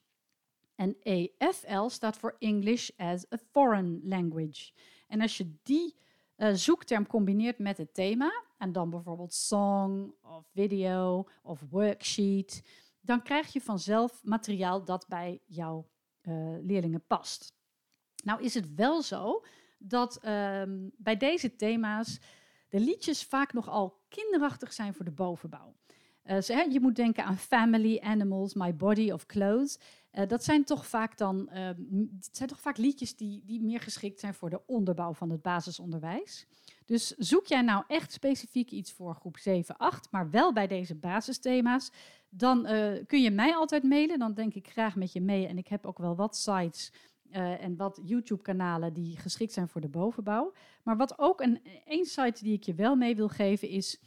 en 0.75 0.97
EFL 1.03 1.89
staat 1.89 2.17
voor 2.17 2.37
English 2.39 2.91
as 2.97 3.33
a 3.33 3.39
Foreign 3.51 4.01
Language. 4.03 4.73
En 5.09 5.21
als 5.21 5.37
je 5.37 5.55
die 5.63 5.95
uh, 6.37 6.53
zoekterm 6.53 7.07
combineert 7.07 7.59
met 7.59 7.79
het 7.79 7.95
thema, 7.95 8.45
en 8.59 8.73
dan 8.73 8.91
bijvoorbeeld 8.91 9.35
song 9.35 10.15
of 10.23 10.47
video 10.53 11.29
of 11.43 11.61
worksheet, 11.71 12.63
dan 13.01 13.23
krijg 13.23 13.53
je 13.53 13.61
vanzelf 13.61 14.25
materiaal 14.25 14.85
dat 14.85 15.07
bij 15.09 15.43
jouw 15.47 15.89
uh, 16.23 16.57
leerlingen 16.63 17.05
past. 17.07 17.55
Nou 18.25 18.43
is 18.43 18.55
het 18.55 18.75
wel 18.75 19.03
zo 19.03 19.45
dat 19.79 20.27
um, 20.27 20.93
bij 20.97 21.17
deze 21.17 21.57
thema's 21.57 22.21
de 22.69 22.81
liedjes 22.81 23.25
vaak 23.25 23.53
nogal 23.53 24.03
kinderachtig 24.09 24.73
zijn 24.73 24.95
voor 24.95 25.05
de 25.05 25.11
bovenbouw. 25.11 25.77
Ze, 26.25 26.67
je 26.71 26.81
moet 26.81 26.97
denken 26.97 27.25
aan 27.25 27.37
family, 27.39 27.99
animals, 28.03 28.55
my 28.55 28.77
body 28.77 29.11
of 29.11 29.27
clothes. 29.27 29.79
Uh, 30.19 30.27
dat 30.29 30.45
zijn 30.45 30.65
toch 30.65 30.87
vaak 30.87 31.19
dan 31.19 31.49
uh, 31.55 31.71
zijn 32.33 32.49
toch 32.49 32.61
vaak 32.61 32.77
liedjes 32.77 33.17
die, 33.17 33.43
die 33.45 33.63
meer 33.63 33.81
geschikt 33.81 34.21
zijn 34.21 34.35
voor 34.35 34.51
de 34.51 34.61
onderbouw 34.67 35.15
van 35.15 35.31
het 35.31 35.43
basisonderwijs. 35.43 36.47
Dus 36.85 37.09
zoek 37.11 37.47
jij 37.47 37.63
nou 37.63 37.85
echt 37.87 38.13
specifiek 38.13 38.71
iets 38.71 38.93
voor 38.93 39.15
groep 39.15 39.39
7, 39.39 39.77
8, 39.77 40.09
maar 40.11 40.31
wel 40.31 40.53
bij 40.53 40.67
deze 40.67 40.95
basisthema's, 40.95 41.93
dan 42.29 42.67
uh, 42.67 43.05
kun 43.07 43.23
je 43.23 43.31
mij 43.31 43.55
altijd 43.55 43.83
mailen. 43.83 44.19
Dan 44.19 44.35
denk 44.35 44.55
ik 44.55 44.69
graag 44.69 44.97
met 44.97 45.13
je 45.13 45.21
mee. 45.21 45.47
En 45.47 45.59
ik 45.59 45.69
heb 45.69 45.87
ook 45.87 45.99
wel 45.99 46.17
wat 46.17 46.37
sites 46.37 46.93
en 47.61 47.77
wat 47.77 48.01
YouTube-kanalen 48.05 48.93
die 48.93 49.17
geschikt 49.17 49.53
zijn 49.53 49.69
voor 49.69 49.81
de 49.81 49.89
bovenbouw. 49.89 50.53
Maar 50.83 50.97
wat 50.97 51.19
ook 51.19 51.41
een, 51.41 51.61
een 51.85 52.05
site 52.05 52.45
die 52.45 52.53
ik 52.53 52.63
je 52.63 52.75
wel 52.75 52.97
mee 52.97 53.17
wil 53.17 53.29
geven 53.29 53.69
is 53.69 54.01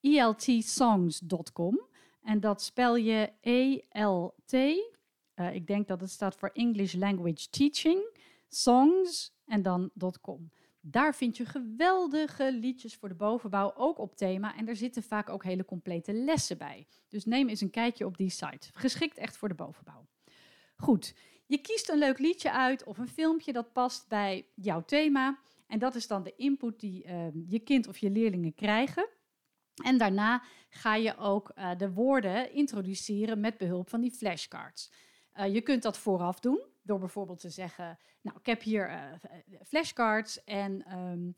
eltsongs.com. 0.00 1.80
En 2.22 2.40
dat 2.40 2.62
spel 2.62 2.96
je 2.96 3.32
E-L-T. 3.40 4.52
Uh, 4.52 5.54
ik 5.54 5.66
denk 5.66 5.88
dat 5.88 6.00
het 6.00 6.10
staat 6.10 6.36
voor 6.36 6.50
English 6.52 6.94
Language 6.94 7.50
Teaching. 7.50 8.16
Songs 8.48 9.32
en 9.44 9.62
dan 9.62 9.90
.com. 10.20 10.50
Daar 10.80 11.14
vind 11.14 11.36
je 11.36 11.44
geweldige 11.44 12.52
liedjes 12.52 12.94
voor 12.94 13.08
de 13.08 13.14
bovenbouw, 13.14 13.74
ook 13.74 13.98
op 13.98 14.16
thema. 14.16 14.56
En 14.56 14.68
er 14.68 14.76
zitten 14.76 15.02
vaak 15.02 15.28
ook 15.28 15.44
hele 15.44 15.64
complete 15.64 16.12
lessen 16.12 16.58
bij. 16.58 16.86
Dus 17.08 17.24
neem 17.24 17.48
eens 17.48 17.60
een 17.60 17.70
kijkje 17.70 18.06
op 18.06 18.16
die 18.16 18.30
site. 18.30 18.68
Geschikt 18.72 19.18
echt 19.18 19.36
voor 19.36 19.48
de 19.48 19.54
bovenbouw. 19.54 20.06
Goed, 20.76 21.14
je 21.46 21.58
kiest 21.58 21.88
een 21.88 21.98
leuk 21.98 22.18
liedje 22.18 22.52
uit 22.52 22.84
of 22.84 22.98
een 22.98 23.08
filmpje 23.08 23.52
dat 23.52 23.72
past 23.72 24.08
bij 24.08 24.46
jouw 24.54 24.84
thema. 24.84 25.38
En 25.66 25.78
dat 25.78 25.94
is 25.94 26.06
dan 26.06 26.22
de 26.22 26.34
input 26.36 26.80
die 26.80 27.04
uh, 27.04 27.26
je 27.46 27.58
kind 27.58 27.88
of 27.88 27.98
je 27.98 28.10
leerlingen 28.10 28.54
krijgen. 28.54 29.08
En 29.78 29.98
daarna 29.98 30.42
ga 30.68 30.94
je 30.94 31.16
ook 31.16 31.52
uh, 31.54 31.70
de 31.76 31.92
woorden 31.92 32.52
introduceren 32.52 33.40
met 33.40 33.58
behulp 33.58 33.88
van 33.88 34.00
die 34.00 34.10
flashcards. 34.10 34.92
Uh, 35.34 35.54
je 35.54 35.60
kunt 35.60 35.82
dat 35.82 35.98
vooraf 35.98 36.40
doen 36.40 36.60
door 36.82 36.98
bijvoorbeeld 36.98 37.40
te 37.40 37.50
zeggen: 37.50 37.98
Nou, 38.22 38.36
ik 38.38 38.46
heb 38.46 38.62
hier 38.62 38.90
uh, 38.90 39.62
flashcards 39.64 40.44
en 40.44 40.98
um, 40.98 41.34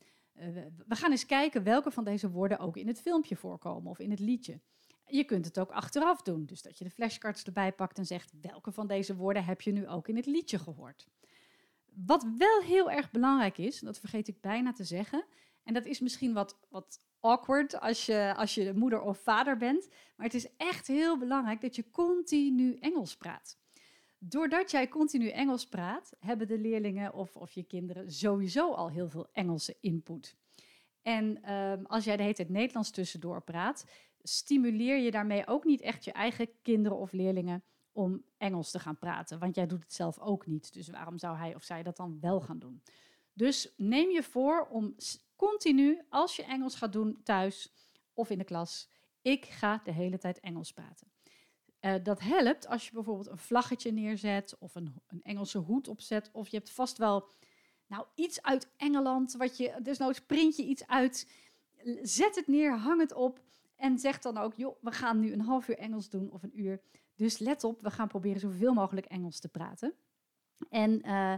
we 0.87 0.95
gaan 0.95 1.11
eens 1.11 1.25
kijken 1.25 1.63
welke 1.63 1.91
van 1.91 2.03
deze 2.03 2.29
woorden 2.29 2.59
ook 2.59 2.77
in 2.77 2.87
het 2.87 3.01
filmpje 3.01 3.35
voorkomen 3.35 3.91
of 3.91 3.99
in 3.99 4.09
het 4.09 4.19
liedje. 4.19 4.59
Je 5.05 5.23
kunt 5.23 5.45
het 5.45 5.59
ook 5.59 5.71
achteraf 5.71 6.21
doen, 6.21 6.45
dus 6.45 6.61
dat 6.61 6.77
je 6.77 6.83
de 6.83 6.89
flashcards 6.89 7.43
erbij 7.43 7.71
pakt 7.71 7.97
en 7.97 8.05
zegt: 8.05 8.33
Welke 8.41 8.71
van 8.71 8.87
deze 8.87 9.15
woorden 9.15 9.45
heb 9.45 9.61
je 9.61 9.71
nu 9.71 9.87
ook 9.87 10.07
in 10.07 10.15
het 10.15 10.25
liedje 10.25 10.59
gehoord? 10.59 11.07
Wat 11.93 12.25
wel 12.37 12.61
heel 12.61 12.91
erg 12.91 13.11
belangrijk 13.11 13.57
is, 13.57 13.79
dat 13.79 13.99
vergeet 13.99 14.27
ik 14.27 14.41
bijna 14.41 14.73
te 14.73 14.83
zeggen, 14.83 15.25
en 15.63 15.73
dat 15.73 15.85
is 15.85 15.99
misschien 15.99 16.33
wat, 16.33 16.57
wat 16.69 16.99
awkward 17.21 17.79
als 17.79 18.05
je, 18.05 18.33
als 18.37 18.55
je 18.55 18.73
moeder 18.75 19.01
of 19.01 19.17
vader 19.17 19.57
bent. 19.57 19.89
Maar 20.15 20.25
het 20.25 20.35
is 20.35 20.47
echt 20.57 20.87
heel 20.87 21.17
belangrijk 21.17 21.61
dat 21.61 21.75
je 21.75 21.89
continu 21.91 22.77
Engels 22.79 23.17
praat. 23.17 23.57
Doordat 24.17 24.71
jij 24.71 24.87
continu 24.87 25.29
Engels 25.29 25.67
praat, 25.67 26.13
hebben 26.19 26.47
de 26.47 26.59
leerlingen 26.59 27.13
of, 27.13 27.35
of 27.35 27.51
je 27.51 27.63
kinderen 27.63 28.11
sowieso 28.11 28.73
al 28.73 28.89
heel 28.89 29.09
veel 29.09 29.27
Engelse 29.33 29.77
input. 29.79 30.35
En 31.01 31.53
um, 31.53 31.85
als 31.85 32.03
jij 32.03 32.15
de 32.17 32.21
hele 32.21 32.35
tijd 32.35 32.49
Nederlands 32.49 32.89
tussendoor 32.89 33.41
praat, 33.41 33.85
stimuleer 34.21 34.97
je 34.97 35.11
daarmee 35.11 35.47
ook 35.47 35.65
niet 35.65 35.81
echt 35.81 36.05
je 36.05 36.11
eigen 36.11 36.49
kinderen 36.61 36.97
of 36.97 37.11
leerlingen 37.11 37.63
om 37.91 38.23
Engels 38.37 38.71
te 38.71 38.79
gaan 38.79 38.97
praten. 38.97 39.39
Want 39.39 39.55
jij 39.55 39.67
doet 39.67 39.83
het 39.83 39.93
zelf 39.93 40.19
ook 40.19 40.45
niet. 40.45 40.73
Dus 40.73 40.89
waarom 40.89 41.17
zou 41.17 41.37
hij 41.37 41.55
of 41.55 41.63
zij 41.63 41.83
dat 41.83 41.97
dan 41.97 42.17
wel 42.21 42.41
gaan 42.41 42.59
doen? 42.59 42.81
Dus 43.33 43.73
neem 43.77 44.09
je 44.09 44.23
voor 44.23 44.67
om 44.67 44.93
continu, 45.47 46.01
als 46.09 46.35
je 46.35 46.43
Engels 46.43 46.75
gaat 46.75 46.93
doen 46.93 47.21
thuis 47.23 47.73
of 48.13 48.29
in 48.29 48.37
de 48.37 48.43
klas, 48.43 48.89
ik 49.21 49.45
ga 49.45 49.81
de 49.83 49.91
hele 49.91 50.17
tijd 50.17 50.39
Engels 50.39 50.73
praten. 50.73 51.11
Uh, 51.81 51.95
dat 52.03 52.19
helpt 52.19 52.67
als 52.67 52.85
je 52.85 52.93
bijvoorbeeld 52.93 53.27
een 53.27 53.37
vlaggetje 53.37 53.91
neerzet 53.91 54.55
of 54.59 54.75
een, 54.75 55.01
een, 55.07 55.21
Engelse 55.23 55.57
hoed 55.57 55.87
opzet. 55.87 56.29
Of 56.33 56.47
je 56.47 56.57
hebt 56.57 56.71
vast 56.71 56.97
wel 56.97 57.29
nou, 57.87 58.05
iets 58.15 58.41
uit 58.41 58.69
Engeland, 58.77 59.33
wat 59.33 59.57
je, 59.57 59.79
desnoods 59.83 60.21
print 60.21 60.55
je 60.55 60.63
iets 60.63 60.87
uit. 60.87 61.31
Zet 62.01 62.35
het 62.35 62.47
neer, 62.47 62.77
hang 62.77 62.99
het 62.99 63.13
op 63.13 63.41
en 63.75 63.99
zeg 63.99 64.19
dan 64.19 64.37
ook, 64.37 64.53
joh, 64.55 64.77
we 64.81 64.91
gaan 64.91 65.19
nu 65.19 65.33
een 65.33 65.41
half 65.41 65.67
uur 65.67 65.77
Engels 65.77 66.09
doen 66.09 66.31
of 66.31 66.43
een 66.43 66.59
uur. 66.59 66.81
Dus 67.15 67.37
let 67.37 67.63
op, 67.63 67.81
we 67.81 67.91
gaan 67.91 68.07
proberen 68.07 68.39
zoveel 68.39 68.73
mogelijk 68.73 69.05
Engels 69.05 69.39
te 69.39 69.49
praten. 69.49 69.93
En 70.69 71.07
uh, 71.07 71.33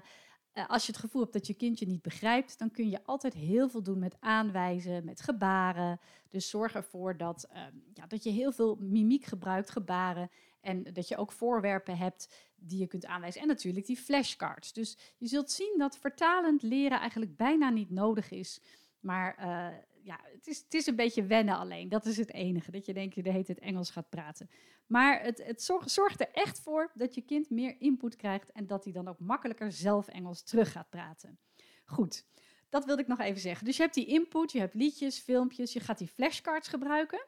als 0.68 0.86
je 0.86 0.92
het 0.92 1.02
gevoel 1.02 1.22
hebt 1.22 1.34
dat 1.34 1.48
je 1.48 1.54
kindje 1.54 1.86
niet 1.86 2.02
begrijpt, 2.02 2.60
dan 2.60 2.72
kun 2.72 2.90
je 2.90 3.04
altijd 3.04 3.34
heel 3.34 3.70
veel 3.70 3.84
doen 3.84 4.00
met 4.00 4.18
aanwijzen, 4.20 5.06
met 5.06 5.22
gebaren. 5.22 6.00
Dus 6.30 6.50
zorg 6.50 6.76
ervoor 6.76 7.18
dat, 7.18 7.48
uh, 7.54 7.62
ja, 7.94 8.08
dat 8.08 8.24
je 8.24 8.30
heel 8.30 8.52
veel 8.52 8.78
mimiek 8.80 9.26
gebruikt, 9.26 9.70
gebaren. 9.70 10.30
En 10.62 10.84
dat 10.94 11.08
je 11.08 11.18
ook 11.18 11.32
voorwerpen 11.32 11.98
hebt 11.98 12.52
die 12.56 12.80
je 12.80 12.88
kunt 12.88 13.06
aanwijzen. 13.06 13.42
En 13.42 13.48
natuurlijk 13.48 13.86
die 13.86 13.98
flashcards. 13.98 14.74
Dus 14.74 14.98
je 15.18 15.28
zult 15.28 15.52
zien 15.52 15.76
dat 15.78 15.98
vertalend 15.98 16.62
leren 16.62 17.00
eigenlijk 17.00 17.36
bijna 17.36 17.70
niet 17.70 17.90
nodig 17.90 18.32
is. 18.32 18.60
Maar 19.00 19.38
uh, 19.40 19.68
ja, 20.04 20.20
het 20.24 20.48
is, 20.48 20.60
het 20.60 20.74
is 20.74 20.88
een 20.88 20.96
beetje 20.96 21.26
wennen 21.26 21.58
alleen. 21.58 21.90
Dat 21.90 22.06
is 22.06 22.18
het 22.18 22.34
enige. 22.34 22.72
Dat 22.72 22.86
je 22.86 22.94
denkt 22.94 23.16
je 23.16 23.24
de 23.24 23.32
hele 23.32 23.44
tijd 23.44 23.60
Engels 23.60 23.90
gaat 23.90 24.10
praten. 24.10 24.50
Maar 24.86 25.22
het, 25.22 25.44
het 25.46 25.64
zorgt, 25.86 26.20
er 26.20 26.32
echt 26.32 26.60
voor 26.60 26.92
dat 26.94 27.16
je 27.16 27.22
kind 27.22 27.50
meer 27.50 27.76
input 27.80 28.16
krijgt 28.16 28.52
en 28.52 28.68
dat 28.68 28.84
hij 28.84 28.94
dan 28.94 29.08
ook 29.08 29.20
makkelijker 29.20 29.72
zelf 29.72 30.08
Engels 30.08 30.44
terug 30.44 30.72
gaat 30.72 30.90
praten. 30.90 31.40
Goed, 31.86 32.26
dat 32.70 32.86
wilde 32.86 33.02
ik 33.02 33.08
nog 33.08 33.20
even 33.20 33.42
zeggen. 33.42 33.66
Dus 33.66 33.76
je 33.76 33.82
hebt 33.82 33.96
die 33.96 34.06
input, 34.06 34.52
je 34.52 34.60
hebt 34.60 34.74
liedjes, 34.74 35.20
filmpjes, 35.20 35.74
je 35.74 35.80
gaat 35.80 35.98
die 35.98 36.08
flashcards 36.08 36.68
gebruiken. 36.68 37.26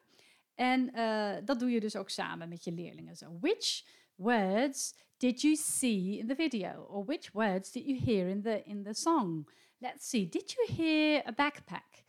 En 0.55 0.89
uh, 0.95 1.35
dat 1.45 1.59
doe 1.59 1.69
je 1.69 1.79
dus 1.79 1.95
ook 1.95 2.09
samen 2.09 2.49
met 2.49 2.63
je 2.63 2.71
leerlingen. 2.71 3.15
So, 3.15 3.37
which 3.39 3.85
words 4.15 4.95
did 5.17 5.41
you 5.41 5.55
see 5.55 6.17
in 6.17 6.27
the 6.27 6.35
video? 6.35 6.83
Or 6.89 7.05
which 7.05 7.31
words 7.31 7.71
did 7.71 7.85
you 7.85 7.99
hear 8.05 8.27
in 8.27 8.41
the, 8.41 8.63
in 8.63 8.83
the 8.83 8.93
song? 8.93 9.49
Let's 9.77 10.09
see, 10.09 10.29
did 10.29 10.51
you 10.51 10.83
hear 10.83 11.23
a 11.27 11.31
backpack? 11.31 12.04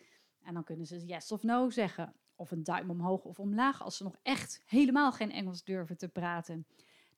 En 0.47 0.55
dan 0.55 0.65
kunnen 0.65 0.87
ze 0.87 1.07
yes 1.07 1.33
of 1.33 1.43
no 1.43 1.71
zeggen 1.71 2.15
of 2.35 2.51
een 2.51 2.65
duim 2.65 2.91
omhoog 2.91 3.25
of 3.25 3.39
omlaag 3.39 3.83
als 3.83 3.97
ze 3.97 4.03
nog 4.03 4.17
echt 4.23 4.63
helemaal 4.67 5.13
geen 5.13 5.31
Engels 5.31 5.65
durven 5.65 5.97
te 5.97 6.09
praten. 6.09 6.67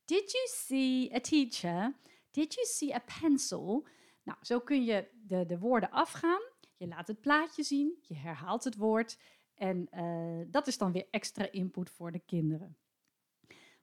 Did 0.04 0.30
you 0.30 0.46
see 0.48 1.14
a 1.14 1.20
teacher? 1.20 1.94
Did 2.30 2.54
you 2.54 2.66
see 2.66 2.94
a 2.94 3.02
pencil? 3.20 3.86
Nou, 4.22 4.38
zo 4.42 4.60
kun 4.60 4.84
je 4.84 5.08
de, 5.26 5.46
de 5.46 5.58
woorden 5.58 5.90
afgaan. 5.90 6.40
Je 6.76 6.88
laat 6.88 7.06
het 7.06 7.20
plaatje 7.20 7.62
zien, 7.62 7.98
je 8.02 8.14
herhaalt 8.14 8.64
het 8.64 8.76
woord 8.76 9.18
en 9.54 9.88
uh, 9.94 10.46
dat 10.46 10.66
is 10.66 10.78
dan 10.78 10.92
weer 10.92 11.06
extra 11.10 11.50
input 11.50 11.90
voor 11.90 12.12
de 12.12 12.18
kinderen. 12.18 12.76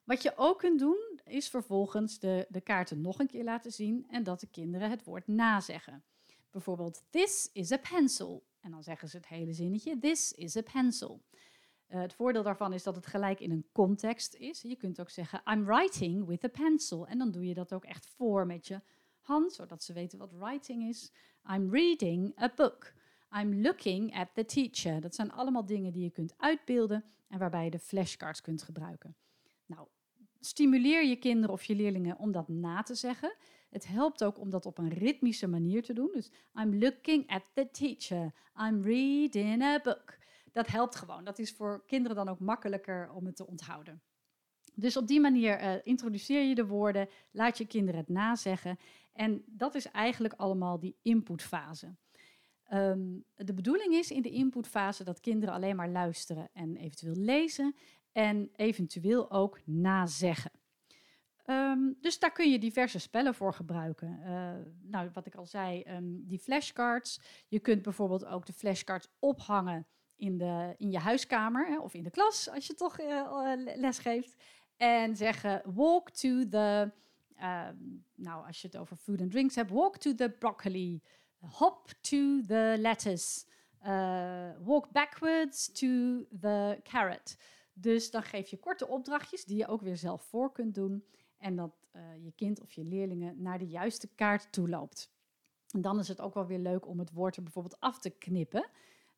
Wat 0.04 0.22
je 0.22 0.32
ook 0.36 0.58
kunt 0.58 0.78
doen, 0.78 1.20
is 1.24 1.48
vervolgens 1.48 2.18
de, 2.18 2.46
de 2.48 2.60
kaarten 2.60 3.00
nog 3.00 3.18
een 3.18 3.26
keer 3.26 3.44
laten 3.44 3.72
zien 3.72 4.06
en 4.08 4.22
dat 4.22 4.40
de 4.40 4.46
kinderen 4.46 4.90
het 4.90 5.04
woord 5.04 5.26
nazeggen. 5.26 6.04
Bijvoorbeeld, 6.50 7.02
this 7.10 7.50
is 7.52 7.72
a 7.72 7.76
pencil. 7.76 8.44
En 8.66 8.72
dan 8.72 8.82
zeggen 8.82 9.08
ze 9.08 9.16
het 9.16 9.28
hele 9.28 9.52
zinnetje: 9.52 9.98
This 9.98 10.32
is 10.32 10.56
a 10.56 10.62
pencil. 10.62 11.22
Uh, 11.88 12.00
het 12.00 12.14
voordeel 12.14 12.42
daarvan 12.42 12.72
is 12.72 12.82
dat 12.82 12.96
het 12.96 13.06
gelijk 13.06 13.40
in 13.40 13.50
een 13.50 13.66
context 13.72 14.34
is. 14.34 14.62
Je 14.62 14.76
kunt 14.76 15.00
ook 15.00 15.10
zeggen: 15.10 15.42
I'm 15.44 15.64
writing 15.64 16.26
with 16.26 16.44
a 16.44 16.48
pencil. 16.48 17.06
En 17.06 17.18
dan 17.18 17.30
doe 17.30 17.46
je 17.46 17.54
dat 17.54 17.72
ook 17.72 17.84
echt 17.84 18.06
voor 18.06 18.46
met 18.46 18.66
je 18.66 18.80
hand, 19.20 19.52
zodat 19.52 19.82
ze 19.82 19.92
weten 19.92 20.18
wat 20.18 20.32
writing 20.32 20.88
is. 20.88 21.12
I'm 21.50 21.70
reading 21.70 22.40
a 22.42 22.52
book. 22.56 22.94
I'm 23.36 23.60
looking 23.60 24.16
at 24.16 24.28
the 24.34 24.44
teacher. 24.44 25.00
Dat 25.00 25.14
zijn 25.14 25.32
allemaal 25.32 25.66
dingen 25.66 25.92
die 25.92 26.02
je 26.02 26.10
kunt 26.10 26.34
uitbeelden 26.36 27.04
en 27.28 27.38
waarbij 27.38 27.64
je 27.64 27.70
de 27.70 27.78
flashcards 27.78 28.40
kunt 28.40 28.62
gebruiken. 28.62 29.16
Nou, 29.66 29.88
stimuleer 30.40 31.04
je 31.04 31.16
kinderen 31.16 31.54
of 31.54 31.64
je 31.64 31.74
leerlingen 31.74 32.18
om 32.18 32.32
dat 32.32 32.48
na 32.48 32.82
te 32.82 32.94
zeggen. 32.94 33.34
Het 33.76 33.86
helpt 33.86 34.24
ook 34.24 34.38
om 34.38 34.50
dat 34.50 34.66
op 34.66 34.78
een 34.78 34.88
ritmische 34.88 35.46
manier 35.46 35.82
te 35.82 35.92
doen. 35.92 36.10
Dus 36.12 36.30
I'm 36.54 36.78
looking 36.78 37.30
at 37.30 37.42
the 37.52 37.70
teacher. 37.70 38.32
I'm 38.60 38.82
reading 38.82 39.62
a 39.62 39.80
book. 39.80 40.18
Dat 40.52 40.66
helpt 40.66 40.96
gewoon. 40.96 41.24
Dat 41.24 41.38
is 41.38 41.52
voor 41.52 41.84
kinderen 41.86 42.16
dan 42.16 42.28
ook 42.28 42.38
makkelijker 42.38 43.10
om 43.10 43.26
het 43.26 43.36
te 43.36 43.46
onthouden. 43.46 44.02
Dus 44.74 44.96
op 44.96 45.06
die 45.06 45.20
manier 45.20 45.62
uh, 45.62 45.74
introduceer 45.82 46.42
je 46.42 46.54
de 46.54 46.66
woorden, 46.66 47.08
laat 47.30 47.58
je 47.58 47.66
kinderen 47.66 48.00
het 48.00 48.08
nazeggen. 48.08 48.78
En 49.12 49.42
dat 49.46 49.74
is 49.74 49.90
eigenlijk 49.90 50.34
allemaal 50.34 50.80
die 50.80 50.96
inputfase. 51.02 51.94
Um, 52.72 53.24
de 53.34 53.54
bedoeling 53.54 53.94
is 53.94 54.10
in 54.10 54.22
de 54.22 54.30
inputfase 54.30 55.04
dat 55.04 55.20
kinderen 55.20 55.54
alleen 55.54 55.76
maar 55.76 55.90
luisteren 55.90 56.48
en 56.52 56.76
eventueel 56.76 57.16
lezen 57.16 57.74
en 58.12 58.50
eventueel 58.54 59.30
ook 59.30 59.60
nazeggen. 59.64 60.52
Um, 61.46 61.96
dus 62.00 62.18
daar 62.18 62.32
kun 62.32 62.50
je 62.50 62.58
diverse 62.58 62.98
spellen 62.98 63.34
voor 63.34 63.54
gebruiken. 63.54 64.20
Uh, 64.20 64.50
nou, 64.82 65.10
wat 65.12 65.26
ik 65.26 65.34
al 65.34 65.46
zei, 65.46 65.84
um, 65.88 66.26
die 66.26 66.38
flashcards. 66.38 67.20
Je 67.48 67.58
kunt 67.58 67.82
bijvoorbeeld 67.82 68.24
ook 68.24 68.46
de 68.46 68.52
flashcards 68.52 69.08
ophangen 69.18 69.86
in, 70.16 70.38
de, 70.38 70.74
in 70.76 70.90
je 70.90 70.98
huiskamer 70.98 71.66
hè, 71.66 71.78
of 71.78 71.94
in 71.94 72.02
de 72.02 72.10
klas 72.10 72.50
als 72.50 72.66
je 72.66 72.74
toch 72.74 73.00
uh, 73.00 73.52
les 73.76 73.98
geeft. 73.98 74.34
En 74.76 75.16
zeggen: 75.16 75.62
walk 75.64 76.10
to 76.10 76.48
the. 76.48 76.92
Um, 77.42 78.04
nou, 78.14 78.46
als 78.46 78.60
je 78.60 78.66
het 78.66 78.76
over 78.76 78.96
food 78.96 79.20
and 79.20 79.30
drinks 79.30 79.54
hebt, 79.54 79.70
walk 79.70 79.96
to 79.96 80.14
the 80.14 80.30
broccoli. 80.38 81.02
Hop 81.38 81.92
to 82.00 82.40
the 82.40 82.76
lettuce. 82.78 83.44
Uh, 83.86 84.50
walk 84.64 84.90
backwards 84.92 85.72
to 85.72 86.24
the 86.40 86.80
carrot. 86.82 87.36
Dus 87.72 88.10
dan 88.10 88.22
geef 88.22 88.48
je 88.48 88.58
korte 88.58 88.88
opdrachtjes 88.88 89.44
die 89.44 89.56
je 89.56 89.66
ook 89.66 89.80
weer 89.80 89.96
zelf 89.96 90.22
voor 90.22 90.52
kunt 90.52 90.74
doen. 90.74 91.04
En 91.38 91.56
dat 91.56 91.86
uh, 91.92 92.02
je 92.24 92.32
kind 92.32 92.60
of 92.60 92.72
je 92.72 92.84
leerlingen 92.84 93.42
naar 93.42 93.58
de 93.58 93.66
juiste 93.66 94.08
kaart 94.14 94.52
toe 94.52 94.68
loopt. 94.68 95.14
En 95.70 95.80
dan 95.80 95.98
is 95.98 96.08
het 96.08 96.20
ook 96.20 96.34
wel 96.34 96.46
weer 96.46 96.58
leuk 96.58 96.86
om 96.86 96.98
het 96.98 97.12
woord 97.12 97.36
er 97.36 97.42
bijvoorbeeld 97.42 97.80
af 97.80 97.98
te 97.98 98.10
knippen. 98.10 98.68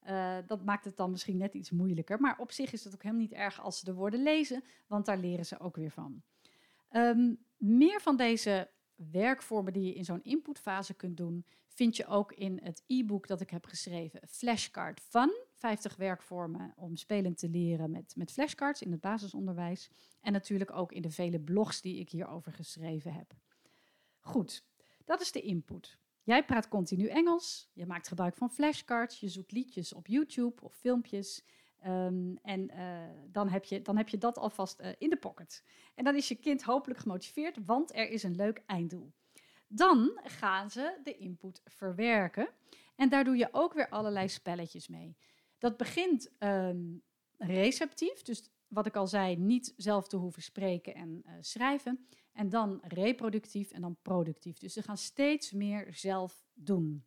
Uh, 0.08 0.36
dat 0.46 0.64
maakt 0.64 0.84
het 0.84 0.96
dan 0.96 1.10
misschien 1.10 1.36
net 1.36 1.54
iets 1.54 1.70
moeilijker. 1.70 2.20
Maar 2.20 2.38
op 2.38 2.52
zich 2.52 2.72
is 2.72 2.84
het 2.84 2.94
ook 2.94 3.02
helemaal 3.02 3.22
niet 3.22 3.32
erg 3.32 3.60
als 3.60 3.78
ze 3.78 3.84
de 3.84 3.94
woorden 3.94 4.22
lezen, 4.22 4.64
want 4.86 5.06
daar 5.06 5.18
leren 5.18 5.46
ze 5.46 5.60
ook 5.60 5.76
weer 5.76 5.90
van. 5.90 6.22
Um, 6.90 7.38
meer 7.56 8.00
van 8.00 8.16
deze 8.16 8.70
werkvormen 8.94 9.72
die 9.72 9.84
je 9.84 9.94
in 9.94 10.04
zo'n 10.04 10.22
inputfase 10.22 10.94
kunt 10.94 11.16
doen, 11.16 11.46
vind 11.66 11.96
je 11.96 12.06
ook 12.06 12.32
in 12.32 12.60
het 12.62 12.82
e-book 12.86 13.26
dat 13.26 13.40
ik 13.40 13.50
heb 13.50 13.66
geschreven, 13.66 14.20
Flashcard 14.28 15.00
Fun. 15.00 15.46
50 15.58 15.96
werkvormen 15.96 16.72
om 16.76 16.96
spelend 16.96 17.38
te 17.38 17.48
leren 17.48 17.90
met, 17.90 18.16
met 18.16 18.32
flashcards 18.32 18.82
in 18.82 18.92
het 18.92 19.00
basisonderwijs. 19.00 19.90
En 20.20 20.32
natuurlijk 20.32 20.72
ook 20.72 20.92
in 20.92 21.02
de 21.02 21.10
vele 21.10 21.40
blogs 21.40 21.80
die 21.80 21.98
ik 21.98 22.10
hierover 22.10 22.52
geschreven 22.52 23.12
heb. 23.12 23.34
Goed, 24.20 24.64
dat 25.04 25.20
is 25.20 25.32
de 25.32 25.40
input. 25.40 25.98
Jij 26.22 26.44
praat 26.44 26.68
continu 26.68 27.06
Engels, 27.06 27.70
je 27.72 27.86
maakt 27.86 28.08
gebruik 28.08 28.36
van 28.36 28.50
flashcards, 28.50 29.20
je 29.20 29.28
zoekt 29.28 29.52
liedjes 29.52 29.92
op 29.92 30.06
YouTube 30.06 30.62
of 30.62 30.74
filmpjes. 30.74 31.44
Um, 31.86 32.38
en 32.42 32.70
uh, 32.74 33.02
dan, 33.32 33.48
heb 33.48 33.64
je, 33.64 33.82
dan 33.82 33.96
heb 33.96 34.08
je 34.08 34.18
dat 34.18 34.38
alvast 34.38 34.80
uh, 34.80 34.88
in 34.98 35.10
de 35.10 35.16
pocket. 35.16 35.64
En 35.94 36.04
dan 36.04 36.16
is 36.16 36.28
je 36.28 36.34
kind 36.34 36.62
hopelijk 36.62 37.00
gemotiveerd, 37.00 37.64
want 37.64 37.94
er 37.94 38.10
is 38.10 38.22
een 38.22 38.36
leuk 38.36 38.62
einddoel. 38.66 39.12
Dan 39.68 40.20
gaan 40.22 40.70
ze 40.70 41.00
de 41.04 41.16
input 41.16 41.62
verwerken. 41.64 42.48
En 42.96 43.08
daar 43.08 43.24
doe 43.24 43.36
je 43.36 43.48
ook 43.52 43.72
weer 43.72 43.88
allerlei 43.88 44.28
spelletjes 44.28 44.88
mee. 44.88 45.16
Dat 45.58 45.76
begint 45.76 46.30
um, 46.38 47.02
receptief, 47.36 48.22
dus 48.22 48.50
wat 48.68 48.86
ik 48.86 48.96
al 48.96 49.06
zei, 49.06 49.36
niet 49.36 49.74
zelf 49.76 50.08
te 50.08 50.16
hoeven 50.16 50.42
spreken 50.42 50.94
en 50.94 51.22
uh, 51.26 51.32
schrijven. 51.40 52.06
En 52.32 52.48
dan 52.48 52.80
reproductief 52.82 53.70
en 53.70 53.80
dan 53.80 53.96
productief. 54.02 54.58
Dus 54.58 54.72
ze 54.72 54.82
gaan 54.82 54.96
steeds 54.96 55.52
meer 55.52 55.88
zelf 55.90 56.44
doen. 56.54 57.04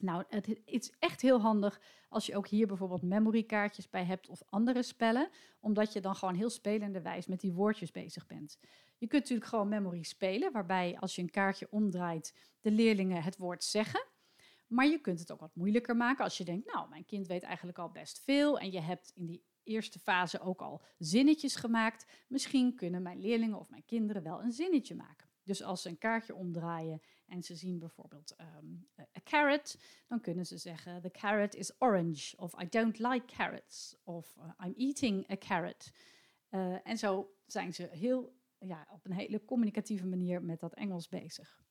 Nou, 0.00 0.24
het, 0.28 0.60
is 0.64 0.92
echt 0.98 1.20
heel 1.20 1.40
handig 1.40 1.80
als 2.08 2.26
je 2.26 2.36
ook 2.36 2.48
hier 2.48 2.66
bijvoorbeeld 2.66 3.02
memorykaartjes 3.02 3.88
bij 3.88 4.04
hebt 4.04 4.28
of 4.28 4.42
andere 4.46 4.82
spellen, 4.82 5.28
omdat 5.60 5.92
je 5.92 6.00
dan 6.00 6.14
gewoon 6.14 6.34
heel 6.34 6.50
spelende 6.50 7.02
wijs 7.02 7.26
met 7.26 7.40
die 7.40 7.52
woordjes 7.52 7.90
bezig 7.90 8.26
bent. 8.26 8.58
Je 8.98 9.06
kunt 9.06 9.22
natuurlijk 9.22 9.48
gewoon 9.48 9.68
memory 9.68 10.02
spelen, 10.02 10.52
waarbij 10.52 10.96
als 10.98 11.14
je 11.14 11.22
een 11.22 11.30
kaartje 11.30 11.66
omdraait, 11.70 12.34
de 12.60 12.70
leerlingen 12.70 13.22
het 13.22 13.36
woord 13.36 13.64
zeggen. 13.64 14.06
Maar 14.72 14.86
je 14.86 15.00
kunt 15.00 15.18
het 15.18 15.32
ook 15.32 15.40
wat 15.40 15.54
moeilijker 15.54 15.96
maken 15.96 16.24
als 16.24 16.38
je 16.38 16.44
denkt, 16.44 16.72
nou, 16.72 16.88
mijn 16.88 17.04
kind 17.04 17.26
weet 17.26 17.42
eigenlijk 17.42 17.78
al 17.78 17.90
best 17.90 18.20
veel 18.20 18.58
en 18.58 18.70
je 18.70 18.80
hebt 18.80 19.12
in 19.14 19.26
die 19.26 19.44
eerste 19.62 19.98
fase 19.98 20.40
ook 20.40 20.60
al 20.60 20.82
zinnetjes 20.98 21.56
gemaakt. 21.56 22.06
Misschien 22.28 22.74
kunnen 22.74 23.02
mijn 23.02 23.20
leerlingen 23.20 23.58
of 23.58 23.70
mijn 23.70 23.84
kinderen 23.84 24.22
wel 24.22 24.42
een 24.42 24.52
zinnetje 24.52 24.94
maken. 24.94 25.28
Dus 25.42 25.62
als 25.62 25.82
ze 25.82 25.88
een 25.88 25.98
kaartje 25.98 26.34
omdraaien 26.34 27.00
en 27.26 27.42
ze 27.42 27.54
zien 27.54 27.78
bijvoorbeeld 27.78 28.34
um, 28.40 28.88
a 28.98 29.20
carrot, 29.24 29.78
dan 30.06 30.20
kunnen 30.20 30.46
ze 30.46 30.56
zeggen: 30.56 31.02
The 31.02 31.10
carrot 31.10 31.54
is 31.54 31.74
orange, 31.78 32.36
of 32.36 32.62
I 32.62 32.68
don't 32.68 32.98
like 32.98 33.24
carrots, 33.36 33.96
of 34.04 34.36
I'm 34.64 34.74
eating 34.76 35.30
a 35.30 35.36
carrot. 35.36 35.92
Uh, 36.50 36.86
en 36.86 36.98
zo 36.98 37.34
zijn 37.46 37.74
ze 37.74 37.88
heel, 37.90 38.34
ja, 38.58 38.86
op 38.90 39.04
een 39.04 39.12
hele 39.12 39.44
communicatieve 39.44 40.06
manier 40.06 40.42
met 40.42 40.60
dat 40.60 40.74
Engels 40.74 41.08
bezig. 41.08 41.61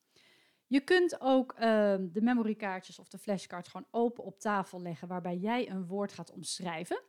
Je 0.72 0.80
kunt 0.80 1.20
ook 1.20 1.54
um, 1.60 2.12
de 2.12 2.22
memorykaartjes 2.22 2.98
of 2.98 3.08
de 3.08 3.18
flashcards 3.18 3.68
gewoon 3.68 3.86
open 3.90 4.24
op 4.24 4.40
tafel 4.40 4.82
leggen, 4.82 5.08
waarbij 5.08 5.36
jij 5.36 5.70
een 5.70 5.86
woord 5.86 6.12
gaat 6.12 6.30
omschrijven. 6.30 7.02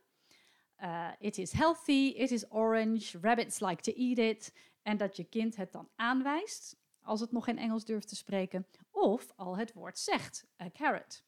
Uh, 0.82 1.08
it 1.18 1.38
is 1.38 1.52
healthy, 1.52 2.12
it 2.16 2.30
is 2.30 2.50
orange, 2.50 3.18
rabbits 3.20 3.60
like 3.60 3.82
to 3.82 3.92
eat 3.92 4.18
it. 4.18 4.54
En 4.82 4.96
dat 4.96 5.16
je 5.16 5.24
kind 5.24 5.56
het 5.56 5.72
dan 5.72 5.88
aanwijst, 5.96 6.76
als 7.00 7.20
het 7.20 7.32
nog 7.32 7.44
geen 7.44 7.58
Engels 7.58 7.84
durft 7.84 8.08
te 8.08 8.16
spreken, 8.16 8.66
of 8.90 9.32
al 9.36 9.56
het 9.56 9.72
woord 9.72 9.98
zegt, 9.98 10.46
a 10.62 10.70
carrot. 10.70 11.24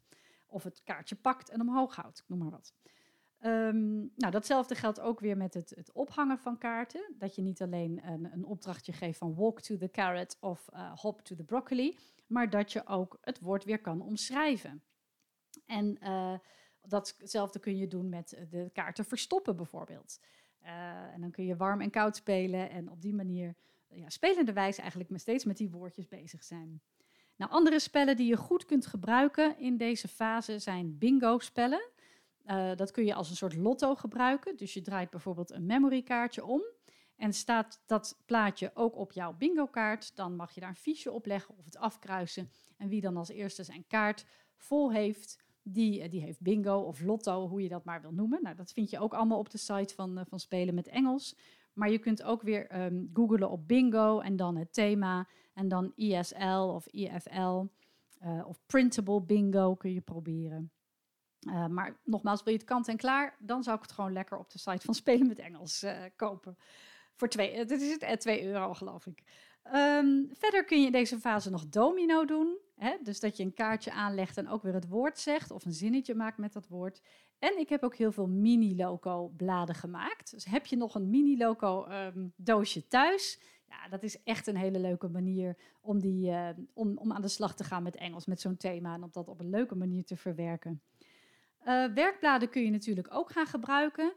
Of 0.46 0.62
het 0.62 0.82
kaartje 0.82 1.16
pakt 1.16 1.48
en 1.48 1.60
omhoog 1.60 1.96
houdt, 1.96 2.24
noem 2.26 2.38
maar 2.38 2.50
wat. 2.50 2.74
Um, 3.44 4.12
nou, 4.16 4.32
datzelfde 4.32 4.74
geldt 4.74 5.00
ook 5.00 5.20
weer 5.20 5.36
met 5.36 5.54
het, 5.54 5.72
het, 5.76 5.92
ophangen 5.92 6.38
van 6.38 6.58
kaarten. 6.58 7.14
Dat 7.18 7.34
je 7.34 7.42
niet 7.42 7.62
alleen 7.62 8.00
een, 8.04 8.32
een 8.32 8.44
opdrachtje 8.44 8.92
geeft 8.92 9.18
van 9.18 9.34
walk 9.34 9.60
to 9.60 9.76
the 9.76 9.90
carrot 9.90 10.36
of 10.40 10.68
uh, 10.74 10.92
hop 10.94 11.22
to 11.22 11.34
the 11.34 11.44
broccoli, 11.44 11.98
maar 12.26 12.50
dat 12.50 12.72
je 12.72 12.86
ook 12.86 13.18
het 13.20 13.40
woord 13.40 13.64
weer 13.64 13.80
kan 13.80 14.00
omschrijven. 14.00 14.82
En 15.66 15.98
uh, 16.02 16.38
datzelfde 16.80 17.58
kun 17.58 17.76
je 17.76 17.88
doen 17.88 18.08
met 18.08 18.46
de 18.50 18.70
kaarten 18.72 19.04
verstoppen 19.04 19.56
bijvoorbeeld. 19.56 20.20
Uh, 20.62 21.14
en 21.14 21.20
dan 21.20 21.30
kun 21.30 21.44
je 21.44 21.56
warm 21.56 21.80
en 21.80 21.90
koud 21.90 22.16
spelen 22.16 22.70
en 22.70 22.90
op 22.90 23.02
die 23.02 23.14
manier 23.14 23.54
ja, 23.88 24.08
spelende 24.08 24.52
wijze 24.52 24.80
eigenlijk 24.80 25.10
steeds 25.14 25.44
met 25.44 25.56
die 25.56 25.70
woordjes 25.70 26.08
bezig 26.08 26.44
zijn. 26.44 26.80
Nou, 27.36 27.50
andere 27.50 27.78
spellen 27.78 28.16
die 28.16 28.28
je 28.28 28.36
goed 28.36 28.64
kunt 28.64 28.86
gebruiken 28.86 29.58
in 29.58 29.76
deze 29.76 30.08
fase 30.08 30.58
zijn 30.58 30.98
bingo-spellen. 30.98 31.90
Uh, 32.46 32.70
dat 32.74 32.90
kun 32.90 33.04
je 33.04 33.14
als 33.14 33.30
een 33.30 33.36
soort 33.36 33.56
lotto 33.56 33.94
gebruiken. 33.94 34.56
Dus 34.56 34.74
je 34.74 34.82
draait 34.82 35.10
bijvoorbeeld 35.10 35.50
een 35.50 35.66
memory 35.66 36.02
kaartje 36.02 36.44
om. 36.44 36.62
En 37.16 37.32
staat 37.32 37.82
dat 37.86 38.22
plaatje 38.26 38.70
ook 38.74 38.96
op 38.96 39.12
jouw 39.12 39.32
bingo-kaart, 39.32 40.16
dan 40.16 40.36
mag 40.36 40.52
je 40.52 40.60
daar 40.60 40.68
een 40.68 40.76
fiche 40.76 41.12
op 41.12 41.26
leggen 41.26 41.58
of 41.58 41.64
het 41.64 41.76
afkruisen. 41.76 42.50
En 42.76 42.88
wie 42.88 43.00
dan 43.00 43.16
als 43.16 43.28
eerste 43.28 43.64
zijn 43.64 43.86
kaart 43.86 44.26
vol 44.56 44.92
heeft, 44.92 45.44
die, 45.62 46.02
eh, 46.02 46.10
die 46.10 46.20
heeft 46.20 46.40
bingo 46.40 46.78
of 46.78 47.00
lotto, 47.00 47.48
hoe 47.48 47.62
je 47.62 47.68
dat 47.68 47.84
maar 47.84 48.00
wil 48.00 48.12
noemen. 48.12 48.42
Nou, 48.42 48.56
dat 48.56 48.72
vind 48.72 48.90
je 48.90 48.98
ook 48.98 49.14
allemaal 49.14 49.38
op 49.38 49.50
de 49.50 49.58
site 49.58 49.94
van, 49.94 50.18
uh, 50.18 50.24
van 50.28 50.40
Spelen 50.40 50.74
met 50.74 50.88
Engels. 50.88 51.36
Maar 51.72 51.90
je 51.90 51.98
kunt 51.98 52.22
ook 52.22 52.42
weer 52.42 52.84
um, 52.84 53.10
googlen 53.12 53.50
op 53.50 53.68
bingo 53.68 54.20
en 54.20 54.36
dan 54.36 54.56
het 54.56 54.72
thema. 54.72 55.28
En 55.54 55.68
dan 55.68 55.92
ISL 55.94 56.72
of 56.74 56.86
IFL 56.86 57.64
of 58.46 58.60
printable 58.66 59.22
bingo 59.22 59.74
kun 59.74 59.92
je 59.92 60.00
proberen. 60.00 60.70
Uh, 61.46 61.66
maar 61.66 61.96
nogmaals, 62.04 62.42
wil 62.42 62.52
je 62.52 62.58
het 62.58 62.68
kant 62.68 62.88
en 62.88 62.96
klaar, 62.96 63.36
dan 63.38 63.62
zou 63.62 63.76
ik 63.76 63.82
het 63.82 63.92
gewoon 63.92 64.12
lekker 64.12 64.38
op 64.38 64.50
de 64.50 64.58
site 64.58 64.84
van 64.84 64.94
Spelen 64.94 65.26
met 65.26 65.38
Engels 65.38 65.82
uh, 65.82 66.02
kopen. 66.16 66.58
Voor 67.14 67.28
twee, 67.28 67.64
dit 67.64 67.80
is 67.80 67.96
het, 68.00 68.20
2 68.20 68.44
euro 68.44 68.74
geloof 68.74 69.06
ik. 69.06 69.22
Um, 69.74 70.28
verder 70.32 70.64
kun 70.64 70.80
je 70.80 70.86
in 70.86 70.92
deze 70.92 71.18
fase 71.18 71.50
nog 71.50 71.68
domino 71.68 72.24
doen. 72.24 72.58
Hè? 72.76 72.96
Dus 73.02 73.20
dat 73.20 73.36
je 73.36 73.42
een 73.42 73.54
kaartje 73.54 73.92
aanlegt 73.92 74.36
en 74.36 74.48
ook 74.48 74.62
weer 74.62 74.74
het 74.74 74.88
woord 74.88 75.18
zegt 75.18 75.50
of 75.50 75.64
een 75.64 75.72
zinnetje 75.72 76.14
maakt 76.14 76.38
met 76.38 76.52
dat 76.52 76.68
woord. 76.68 77.02
En 77.38 77.58
ik 77.58 77.68
heb 77.68 77.82
ook 77.82 77.96
heel 77.96 78.12
veel 78.12 78.26
mini-loco 78.26 79.28
bladen 79.36 79.74
gemaakt. 79.74 80.30
Dus 80.30 80.44
heb 80.44 80.66
je 80.66 80.76
nog 80.76 80.94
een 80.94 81.10
mini-loco 81.10 81.86
um, 81.90 82.32
doosje 82.36 82.88
thuis? 82.88 83.40
Ja, 83.68 83.88
dat 83.88 84.02
is 84.02 84.22
echt 84.22 84.46
een 84.46 84.56
hele 84.56 84.78
leuke 84.78 85.08
manier 85.08 85.56
om, 85.80 86.00
die, 86.00 86.32
om, 86.72 86.98
om 86.98 87.12
aan 87.12 87.22
de 87.22 87.28
slag 87.28 87.54
te 87.54 87.64
gaan 87.64 87.82
met 87.82 87.96
Engels, 87.96 88.26
met 88.26 88.40
zo'n 88.40 88.56
thema. 88.56 88.94
En 88.94 89.02
om 89.02 89.10
dat 89.12 89.28
op 89.28 89.40
een 89.40 89.50
leuke 89.50 89.74
manier 89.74 90.04
te 90.04 90.16
verwerken. 90.16 90.82
Uh, 91.66 91.84
werkbladen 91.94 92.48
kun 92.48 92.62
je 92.62 92.70
natuurlijk 92.70 93.08
ook 93.10 93.30
gaan 93.30 93.46
gebruiken. 93.46 94.12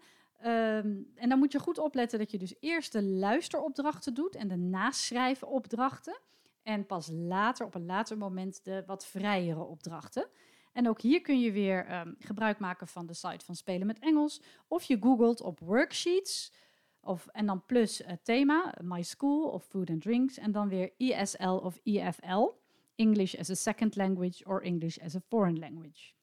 Um, 0.45 1.11
en 1.15 1.29
dan 1.29 1.39
moet 1.39 1.51
je 1.51 1.59
goed 1.59 1.77
opletten 1.77 2.19
dat 2.19 2.31
je 2.31 2.37
dus 2.37 2.55
eerst 2.59 2.91
de 2.91 3.03
luisteropdrachten 3.03 4.13
doet 4.13 4.35
en 4.35 4.47
de 4.47 4.55
naschrijven 4.55 5.47
opdrachten. 5.47 6.19
En 6.63 6.85
pas 6.85 7.09
later, 7.11 7.65
op 7.65 7.75
een 7.75 7.85
later 7.85 8.17
moment, 8.17 8.63
de 8.63 8.83
wat 8.85 9.05
vrijere 9.05 9.63
opdrachten. 9.63 10.27
En 10.73 10.89
ook 10.89 11.01
hier 11.01 11.21
kun 11.21 11.39
je 11.39 11.51
weer 11.51 11.99
um, 11.99 12.15
gebruik 12.19 12.59
maken 12.59 12.87
van 12.87 13.05
de 13.05 13.13
site 13.13 13.45
van 13.45 13.55
Spelen 13.55 13.87
met 13.87 13.99
Engels. 13.99 14.41
Of 14.67 14.83
je 14.83 14.97
googelt 15.01 15.41
op 15.41 15.59
worksheets. 15.59 16.53
Of, 17.01 17.27
en 17.27 17.45
dan 17.45 17.65
plus 17.65 18.01
het 18.05 18.25
thema, 18.25 18.73
My 18.81 19.01
School 19.01 19.49
of 19.49 19.65
Food 19.65 19.89
and 19.89 20.01
Drinks. 20.01 20.37
En 20.37 20.51
dan 20.51 20.69
weer 20.69 20.91
ESL 20.97 21.59
of 21.63 21.79
EFL. 21.83 22.47
English 22.95 23.35
as 23.35 23.49
a 23.49 23.55
Second 23.55 23.95
Language 23.95 24.45
or 24.45 24.61
English 24.61 24.99
as 24.99 25.15
a 25.15 25.19
Foreign 25.19 25.59
Language. 25.59 26.18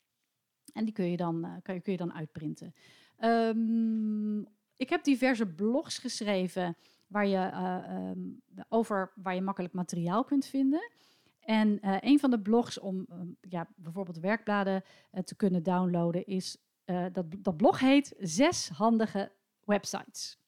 En 0.77 0.85
die 0.85 0.95
kun 0.95 1.11
je 1.11 1.17
dan, 1.17 1.45
uh, 1.45 1.53
kun 1.63 1.75
je, 1.75 1.81
kun 1.81 1.93
je 1.93 1.99
dan 1.99 2.13
uitprinten. 2.13 2.75
Um, 3.21 4.47
ik 4.77 4.89
heb 4.89 5.05
diverse 5.05 5.47
blogs 5.47 5.99
geschreven 5.99 6.77
waar 7.07 7.27
je, 7.27 7.37
uh, 7.37 8.11
um, 8.11 8.43
over 8.69 9.13
waar 9.15 9.35
je 9.35 9.41
makkelijk 9.41 9.75
materiaal 9.75 10.25
kunt 10.25 10.47
vinden. 10.47 10.91
En 11.41 11.79
uh, 11.83 11.97
een 12.01 12.19
van 12.19 12.31
de 12.31 12.41
blogs 12.41 12.79
om 12.79 13.07
um, 13.11 13.37
ja, 13.41 13.69
bijvoorbeeld 13.77 14.19
werkbladen 14.19 14.83
te 15.25 15.37
kunnen 15.37 15.63
downloaden 15.63 16.27
is, 16.27 16.57
dat, 17.13 17.25
dat 17.39 17.57
blog 17.57 17.81
heet 17.81 18.15
Zes 18.19 18.69
handige 18.69 19.33
websites. 19.65 20.39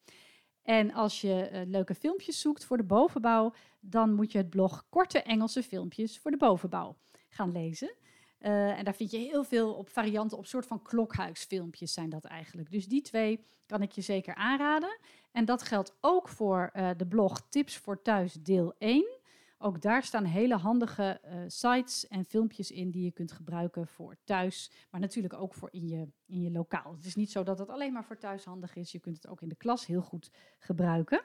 En 0.62 0.92
als 0.92 1.20
je 1.20 1.64
leuke 1.66 1.94
filmpjes 1.94 2.40
zoekt 2.40 2.64
voor 2.64 2.76
de 2.76 2.84
bovenbouw, 2.84 3.52
dan 3.80 4.14
moet 4.14 4.32
je 4.32 4.38
het 4.38 4.50
blog 4.50 4.86
Korte 4.88 5.22
Engelse 5.22 5.62
filmpjes 5.62 6.18
voor 6.18 6.30
de 6.30 6.36
bovenbouw 6.36 6.96
gaan 7.28 7.52
lezen. 7.52 7.94
Uh, 8.40 8.78
en 8.78 8.84
daar 8.84 8.94
vind 8.94 9.10
je 9.10 9.18
heel 9.18 9.44
veel 9.44 9.74
op 9.74 9.88
varianten, 9.88 10.38
op 10.38 10.46
soort 10.46 10.66
van 10.66 10.82
klokhuisfilmpjes 10.82 11.92
zijn 11.92 12.10
dat 12.10 12.24
eigenlijk. 12.24 12.70
Dus 12.70 12.86
die 12.86 13.02
twee 13.02 13.44
kan 13.66 13.82
ik 13.82 13.92
je 13.92 14.00
zeker 14.00 14.34
aanraden. 14.34 14.98
En 15.32 15.44
dat 15.44 15.62
geldt 15.62 15.96
ook 16.00 16.28
voor 16.28 16.70
uh, 16.74 16.90
de 16.96 17.06
blog 17.06 17.48
Tips 17.48 17.76
voor 17.76 18.02
Thuis 18.02 18.32
deel 18.32 18.74
1. 18.78 19.18
Ook 19.58 19.82
daar 19.82 20.02
staan 20.02 20.24
hele 20.24 20.56
handige 20.56 21.20
uh, 21.24 21.42
sites 21.46 22.08
en 22.08 22.24
filmpjes 22.24 22.70
in 22.70 22.90
die 22.90 23.04
je 23.04 23.10
kunt 23.10 23.32
gebruiken 23.32 23.86
voor 23.86 24.16
thuis, 24.24 24.72
maar 24.90 25.00
natuurlijk 25.00 25.34
ook 25.34 25.54
voor 25.54 25.68
in 25.72 25.88
je, 25.88 26.08
in 26.26 26.42
je 26.42 26.50
lokaal. 26.50 26.92
Het 26.92 27.04
is 27.04 27.14
niet 27.14 27.30
zo 27.30 27.42
dat 27.42 27.58
het 27.58 27.68
alleen 27.68 27.92
maar 27.92 28.04
voor 28.04 28.18
thuis 28.18 28.44
handig 28.44 28.76
is. 28.76 28.92
Je 28.92 28.98
kunt 28.98 29.16
het 29.16 29.26
ook 29.26 29.42
in 29.42 29.48
de 29.48 29.56
klas 29.56 29.86
heel 29.86 30.00
goed 30.02 30.30
gebruiken. 30.58 31.22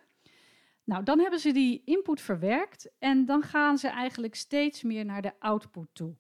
Nou, 0.84 1.04
dan 1.04 1.20
hebben 1.20 1.40
ze 1.40 1.52
die 1.52 1.82
input 1.86 2.22
verwerkt 2.22 2.90
en 3.00 3.26
dan 3.26 3.42
gaan 3.42 3.78
ze 3.78 3.88
eigenlijk 3.88 4.36
steeds 4.36 4.84
meer 4.84 5.06
naar 5.06 5.22
de 5.22 5.40
output 5.40 5.88
toe. 5.94 6.16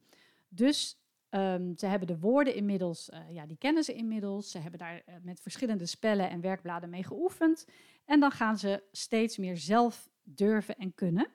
Dus 0.55 0.97
um, 1.29 1.77
ze 1.77 1.85
hebben 1.85 2.07
de 2.07 2.19
woorden 2.19 2.55
inmiddels, 2.55 3.09
uh, 3.09 3.19
ja, 3.29 3.45
die 3.45 3.57
kennen 3.57 3.83
ze 3.83 3.93
inmiddels. 3.93 4.51
Ze 4.51 4.59
hebben 4.59 4.79
daar 4.79 5.03
uh, 5.09 5.15
met 5.21 5.39
verschillende 5.39 5.85
spellen 5.85 6.29
en 6.29 6.41
werkbladen 6.41 6.89
mee 6.89 7.03
geoefend. 7.03 7.65
En 8.05 8.19
dan 8.19 8.31
gaan 8.31 8.57
ze 8.57 8.83
steeds 8.91 9.37
meer 9.37 9.57
zelf 9.57 10.09
durven 10.23 10.75
en 10.75 10.93
kunnen. 10.95 11.27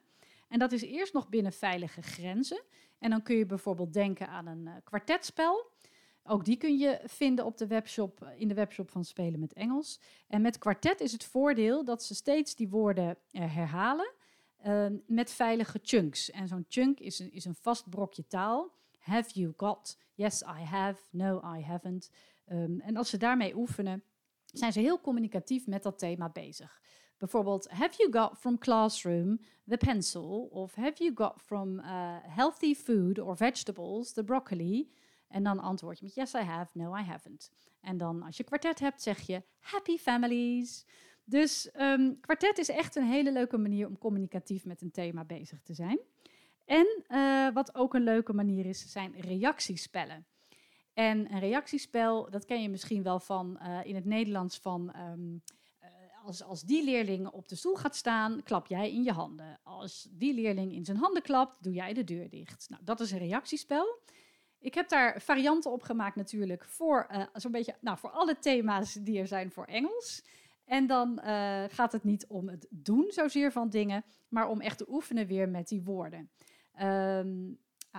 En 0.49 0.59
dat 0.59 0.73
is 0.73 0.83
eerst 0.83 1.13
nog 1.13 1.29
binnen 1.29 1.53
veilige 1.53 2.03
grenzen. 2.03 2.63
En 2.99 3.11
dan 3.11 3.23
kun 3.23 3.37
je 3.37 3.47
bijvoorbeeld 3.47 3.93
denken 3.93 4.29
aan 4.29 4.47
een 4.47 4.67
uh, 4.67 4.73
kwartetspel. 4.85 5.71
Ook 6.23 6.45
die 6.45 6.57
kun 6.57 6.79
je 6.79 7.01
vinden 7.05 7.45
op 7.45 7.57
de 7.57 7.67
webshop, 7.67 8.33
in 8.37 8.49
de 8.49 8.55
webshop 8.55 8.91
van 8.91 9.05
Spelen 9.05 9.41
met 9.41 9.53
Engels. 9.53 10.01
En 10.27 10.43
met 10.43 10.59
kwartet 10.59 11.01
is 11.01 11.13
het 11.13 11.25
voordeel 11.25 11.85
dat 11.85 12.03
ze 12.03 12.15
steeds 12.15 12.55
die 12.55 12.69
woorden 12.69 13.17
herhalen 13.31 14.13
ehm, 14.59 14.97
met 15.07 15.31
veilige 15.31 15.79
chunks. 15.83 16.31
En 16.31 16.49
zo'n 16.49 16.65
chunk 16.69 17.01
is 17.01 17.19
een, 17.19 17.33
is 17.33 17.45
een 17.45 17.55
vast 17.55 17.91
brokje 17.91 18.27
taal. 18.27 18.73
Have 19.09 19.31
you 19.33 19.53
got? 19.57 19.97
Yes, 20.15 20.43
I 20.43 20.65
have. 20.65 21.01
No, 21.11 21.41
I 21.57 21.63
haven't. 21.63 22.11
Um, 22.53 22.81
en 22.81 22.97
als 22.97 23.11
ze 23.11 23.17
daarmee 23.17 23.57
oefenen, 23.57 24.03
zijn 24.45 24.73
ze 24.73 24.81
heel 24.81 25.01
communicatief 25.01 25.67
met 25.67 25.83
dat 25.83 25.99
thema 25.99 26.29
bezig. 26.29 26.81
Bijvoorbeeld, 27.19 27.69
have 27.71 27.95
you 27.97 28.13
got 28.13 28.39
from 28.39 28.59
classroom 28.59 29.41
the 29.67 29.77
pencil? 29.77 30.49
Of 30.51 30.75
have 30.75 31.03
you 31.03 31.13
got 31.15 31.43
from 31.43 31.79
uh, 31.79 32.17
healthy 32.23 32.75
food 32.75 33.19
or 33.19 33.37
vegetables 33.37 34.13
the 34.13 34.25
broccoli? 34.25 34.91
En 35.29 35.43
dan 35.43 35.59
antwoord 35.59 35.99
je 35.99 36.05
met 36.05 36.15
yes, 36.15 36.35
I 36.35 36.45
have. 36.45 36.79
No, 36.79 36.97
I 36.97 37.03
haven't. 37.03 37.51
En 37.81 37.97
dan 37.97 38.23
als 38.23 38.37
je 38.37 38.45
kwartet 38.45 38.79
hebt, 38.79 39.03
zeg 39.03 39.21
je 39.21 39.43
happy 39.59 39.97
families. 39.97 40.87
Dus 41.25 41.71
um, 41.77 42.21
kwartet 42.21 42.59
is 42.59 42.69
echt 42.69 42.97
een 42.97 43.07
hele 43.07 43.33
leuke 43.33 43.59
manier 43.59 43.87
om 43.87 43.99
communicatief 43.99 44.65
met 44.65 44.83
een 44.83 44.91
thema 44.91 45.25
bezig 45.25 45.63
te 45.63 45.75
zijn. 45.75 45.99
En 46.69 47.05
uh, 47.09 47.49
wat 47.53 47.75
ook 47.75 47.95
een 47.95 48.03
leuke 48.03 48.33
manier 48.33 48.67
is, 48.67 48.93
zijn 48.93 49.15
reactiespellen. 49.21 50.27
En 50.93 51.33
een 51.33 51.39
reactiespel, 51.39 52.31
dat 52.31 52.45
ken 52.45 52.63
je 52.63 52.69
misschien 52.69 53.03
wel 53.03 53.21
van 53.21 53.61
uh, 53.63 53.79
in 53.85 53.95
het 53.95 54.05
Nederlands 54.05 54.59
van 54.59 54.95
um, 54.97 55.43
uh, 55.83 55.89
als, 56.25 56.43
als 56.43 56.63
die 56.63 56.85
leerling 56.85 57.29
op 57.29 57.49
de 57.49 57.55
stoel 57.55 57.75
gaat 57.75 57.97
staan, 57.97 58.43
klap 58.43 58.67
jij 58.67 58.93
in 58.93 59.03
je 59.03 59.13
handen. 59.13 59.61
Als 59.63 60.09
die 60.11 60.35
leerling 60.35 60.73
in 60.73 60.85
zijn 60.85 60.97
handen 60.97 61.23
klapt, 61.23 61.63
doe 61.63 61.73
jij 61.73 61.93
de 61.93 62.05
deur 62.05 62.29
dicht. 62.29 62.67
Nou, 62.69 62.85
dat 62.85 63.01
is 63.01 63.11
een 63.11 63.19
reactiespel. 63.19 63.99
Ik 64.59 64.75
heb 64.75 64.89
daar 64.89 65.21
varianten 65.21 65.73
op 65.73 65.83
gemaakt 65.83 66.17
natuurlijk 66.17 66.65
voor 66.65 67.29
zo'n 67.33 67.53
beetje, 67.53 67.77
nou, 67.81 67.99
voor 67.99 68.11
alle 68.11 68.39
thema's 68.39 68.93
die 68.93 69.19
er 69.19 69.27
zijn 69.27 69.51
voor 69.51 69.65
Engels. 69.65 70.25
En 70.65 70.87
dan 70.87 71.19
gaat 71.71 71.93
het 71.93 72.05
niet 72.05 72.27
om 72.27 72.49
het 72.49 72.67
doen 72.71 73.05
zozeer 73.09 73.53
van 73.53 73.71
dingen, 73.71 74.05
maar 74.29 74.49
om 74.49 74.61
echt 74.61 74.79
te 74.79 74.91
oefenen 74.91 75.27
weer 75.27 75.49
met 75.49 75.69
die 75.69 75.83
woorden. 75.83 76.31
Um, 76.83 77.59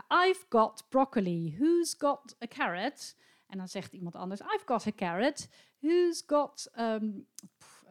I've 0.10 0.46
got 0.50 0.84
broccoli. 0.90 1.56
Who's 1.60 1.96
got 1.98 2.36
a 2.44 2.48
carrot? 2.48 3.16
En 3.48 3.58
dan 3.58 3.68
zegt 3.68 3.94
iemand 3.94 4.16
anders, 4.16 4.42
I've 4.42 4.66
got 4.66 4.88
a 4.88 4.92
carrot. 4.92 5.50
Who's 5.80 6.24
got 6.26 6.72
um, 6.78 7.28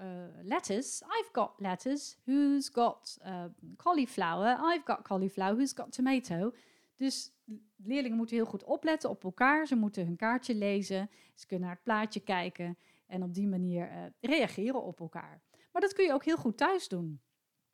uh, 0.01 0.07
lettuce? 0.43 1.05
I've 1.05 1.29
got 1.33 1.61
lettuce. 1.61 2.17
Who's 2.25 2.71
got 2.71 3.19
uh, 3.27 3.45
cauliflower? 3.77 4.59
I've 4.75 4.85
got 4.85 5.03
cauliflower. 5.03 5.55
Who's 5.55 5.73
got 5.73 5.93
tomato? 5.93 6.53
Dus 6.97 7.33
leerlingen 7.77 8.17
moeten 8.17 8.37
heel 8.37 8.45
goed 8.45 8.65
opletten 8.65 9.11
op 9.11 9.25
elkaar. 9.25 9.67
Ze 9.67 9.77
moeten 9.77 10.07
hun 10.07 10.17
kaartje 10.17 10.55
lezen. 10.55 11.11
Ze 11.35 11.47
kunnen 11.47 11.67
naar 11.67 11.75
het 11.75 11.85
plaatje 11.85 12.21
kijken. 12.21 12.79
En 13.07 13.23
op 13.23 13.35
die 13.35 13.49
manier 13.49 13.91
uh, 13.91 14.05
reageren 14.21 14.83
op 14.83 15.01
elkaar. 15.01 15.43
Maar 15.73 15.83
dat 15.83 15.93
kun 15.93 16.05
je 16.05 16.13
ook 16.13 16.25
heel 16.25 16.37
goed 16.37 16.57
thuis 16.57 16.89
doen. 16.89 17.21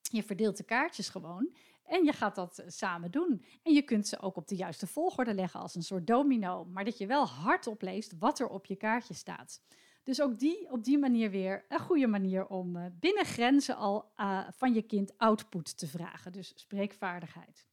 Je 0.00 0.22
verdeelt 0.22 0.57
de 0.57 0.64
kaartjes 0.64 1.09
gewoon. 1.09 1.55
En 1.85 2.05
je 2.05 2.12
gaat 2.12 2.35
dat 2.35 2.59
eh, 2.59 2.68
samen 2.68 3.11
doen. 3.11 3.44
En 3.62 3.73
je 3.73 3.83
kunt 3.83 4.09
ze 4.09 4.20
ook 4.20 4.37
op 4.37 4.49
de 4.49 4.57
juiste 4.57 4.87
volgorde 4.87 5.35
leggen 5.35 5.61
als 5.61 5.75
een 5.75 5.83
soort 5.83 6.07
domino. 6.07 6.64
Maar 6.64 6.85
dat 6.85 6.99
je 6.99 7.07
wel 7.07 7.27
hardop 7.27 7.83
leest 7.83 8.18
wat 8.18 8.38
er 8.38 8.49
op 8.49 8.66
je 8.66 8.77
kaartje 8.77 9.14
staat. 9.14 9.62
Dus 10.03 10.23
ook 10.23 10.38
die 10.38 10.70
op 10.70 10.85
die 10.85 10.99
manier 10.99 11.31
weer 11.31 11.64
een 11.68 11.79
goede 11.79 12.07
manier 12.07 12.47
om 12.47 12.77
uh, 12.77 12.85
binnen 13.01 13.25
grenzen 13.25 13.77
al 13.77 14.12
uh, 14.16 14.49
van 14.51 14.75
je 14.75 14.83
kind 14.83 15.18
output 15.18 15.79
te 15.79 15.87
vragen. 15.87 16.33
Dus 16.33 16.53
spreekvaardigheid. 16.55 17.66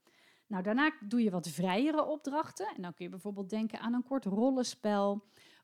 Nou, 0.47 0.63
daarna 0.63 0.91
doe 0.99 1.23
je 1.23 1.29
wat 1.29 1.47
vrijere 1.47 2.05
opdrachten. 2.05 2.67
En 2.75 2.81
dan 2.81 2.93
kun 2.93 3.05
je 3.05 3.11
bijvoorbeeld 3.11 3.49
denken 3.49 3.79
aan 3.79 3.93
een 3.93 4.03
kort 4.03 4.25
rollenspel 4.25 5.23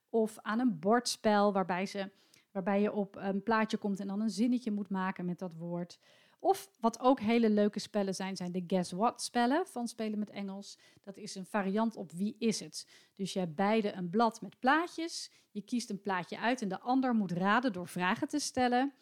of 0.10 0.38
aan 0.42 0.60
een 0.60 0.80
bordspel 0.80 1.54
waarbij, 1.54 1.86
ze, 1.86 2.12
waarbij 2.52 2.82
je 2.82 2.92
op 2.92 3.16
een 3.16 3.44
plaatje 3.44 3.78
komt 3.78 4.00
en 4.00 4.08
dan 4.08 4.22
een 4.22 4.30
zinnetje 4.30 4.72
moet 4.72 4.90
maken 4.90 5.26
met 5.26 5.40
dat 5.40 5.54
woord. 5.54 6.00
Of 6.40 6.70
wat 6.80 7.00
ook 7.00 7.20
hele 7.20 7.50
leuke 7.50 7.80
spellen 7.80 8.16
zijn, 8.16 8.36
zijn 8.36 8.52
de 8.52 8.64
Guess 8.68 8.92
What 8.92 9.22
spellen 9.22 9.68
van 9.68 9.88
Spelen 9.88 10.20
met 10.20 10.30
Engels. 10.30 10.78
Dat 11.02 11.18
is 11.18 11.36
een 11.36 11.46
variant 11.46 11.96
op 11.96 12.12
Wie 12.12 12.36
is 12.40 12.60
het? 12.60 12.88
Dus 13.16 13.34
je 13.34 13.40
hebt 13.40 13.56
beide 13.56 13.94
een 13.94 14.10
blad 14.10 14.42
met 14.42 14.60
plaatjes. 14.60 15.32
Je 15.52 15.62
kiest 15.62 15.90
een 15.90 16.02
plaatje 16.02 16.40
uit 16.40 16.62
en 16.62 16.68
de 16.68 16.80
ander 16.80 17.14
moet 17.14 17.32
raden 17.32 17.74
door 17.74 17.88
vragen 17.88 18.28
te 18.28 18.40
stellen 18.40 18.94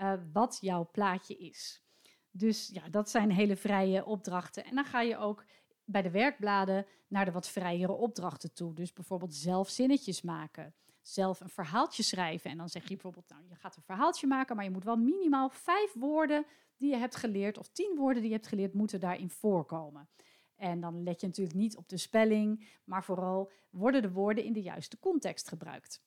uh, 0.00 0.12
wat 0.32 0.58
jouw 0.60 0.88
plaatje 0.92 1.36
is. 1.36 1.82
Dus 2.30 2.70
ja, 2.72 2.88
dat 2.88 3.10
zijn 3.10 3.30
hele 3.30 3.56
vrije 3.56 4.04
opdrachten. 4.04 4.64
En 4.64 4.74
dan 4.74 4.84
ga 4.84 5.00
je 5.00 5.16
ook 5.16 5.44
bij 5.84 6.02
de 6.02 6.10
werkbladen 6.10 6.86
naar 7.08 7.24
de 7.24 7.32
wat 7.32 7.48
vrijere 7.48 7.92
opdrachten 7.92 8.52
toe. 8.52 8.74
Dus 8.74 8.92
bijvoorbeeld 8.92 9.34
zelf 9.34 9.68
zinnetjes 9.68 10.22
maken 10.22 10.74
zelf 11.02 11.40
een 11.40 11.48
verhaaltje 11.48 12.02
schrijven. 12.02 12.50
En 12.50 12.56
dan 12.56 12.68
zeg 12.68 12.82
je 12.82 12.88
bijvoorbeeld, 12.88 13.28
nou, 13.28 13.42
je 13.48 13.54
gaat 13.54 13.76
een 13.76 13.82
verhaaltje 13.82 14.26
maken, 14.26 14.56
maar 14.56 14.64
je 14.64 14.70
moet 14.70 14.84
wel 14.84 14.96
minimaal 14.96 15.50
vijf 15.50 15.92
woorden 15.94 16.46
die 16.80 16.90
je 16.90 16.96
hebt 16.96 17.16
geleerd, 17.16 17.58
of 17.58 17.68
tien 17.68 17.96
woorden 17.96 18.22
die 18.22 18.30
je 18.30 18.36
hebt 18.36 18.48
geleerd, 18.48 18.74
moeten 18.74 19.00
daarin 19.00 19.30
voorkomen. 19.30 20.08
En 20.56 20.80
dan 20.80 21.02
let 21.02 21.20
je 21.20 21.26
natuurlijk 21.26 21.56
niet 21.56 21.76
op 21.76 21.88
de 21.88 21.96
spelling, 21.96 22.68
maar 22.84 23.04
vooral 23.04 23.50
worden 23.70 24.02
de 24.02 24.10
woorden 24.10 24.44
in 24.44 24.52
de 24.52 24.62
juiste 24.62 24.98
context 24.98 25.48
gebruikt. 25.48 26.02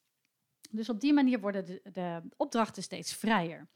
Dus 0.72 0.90
op 0.90 1.00
die 1.00 1.14
manier 1.14 1.40
worden 1.40 1.66
de, 1.66 1.82
de 1.92 2.22
opdrachten 2.38 2.84
steeds 2.84 3.14
vrijer. 3.14 3.70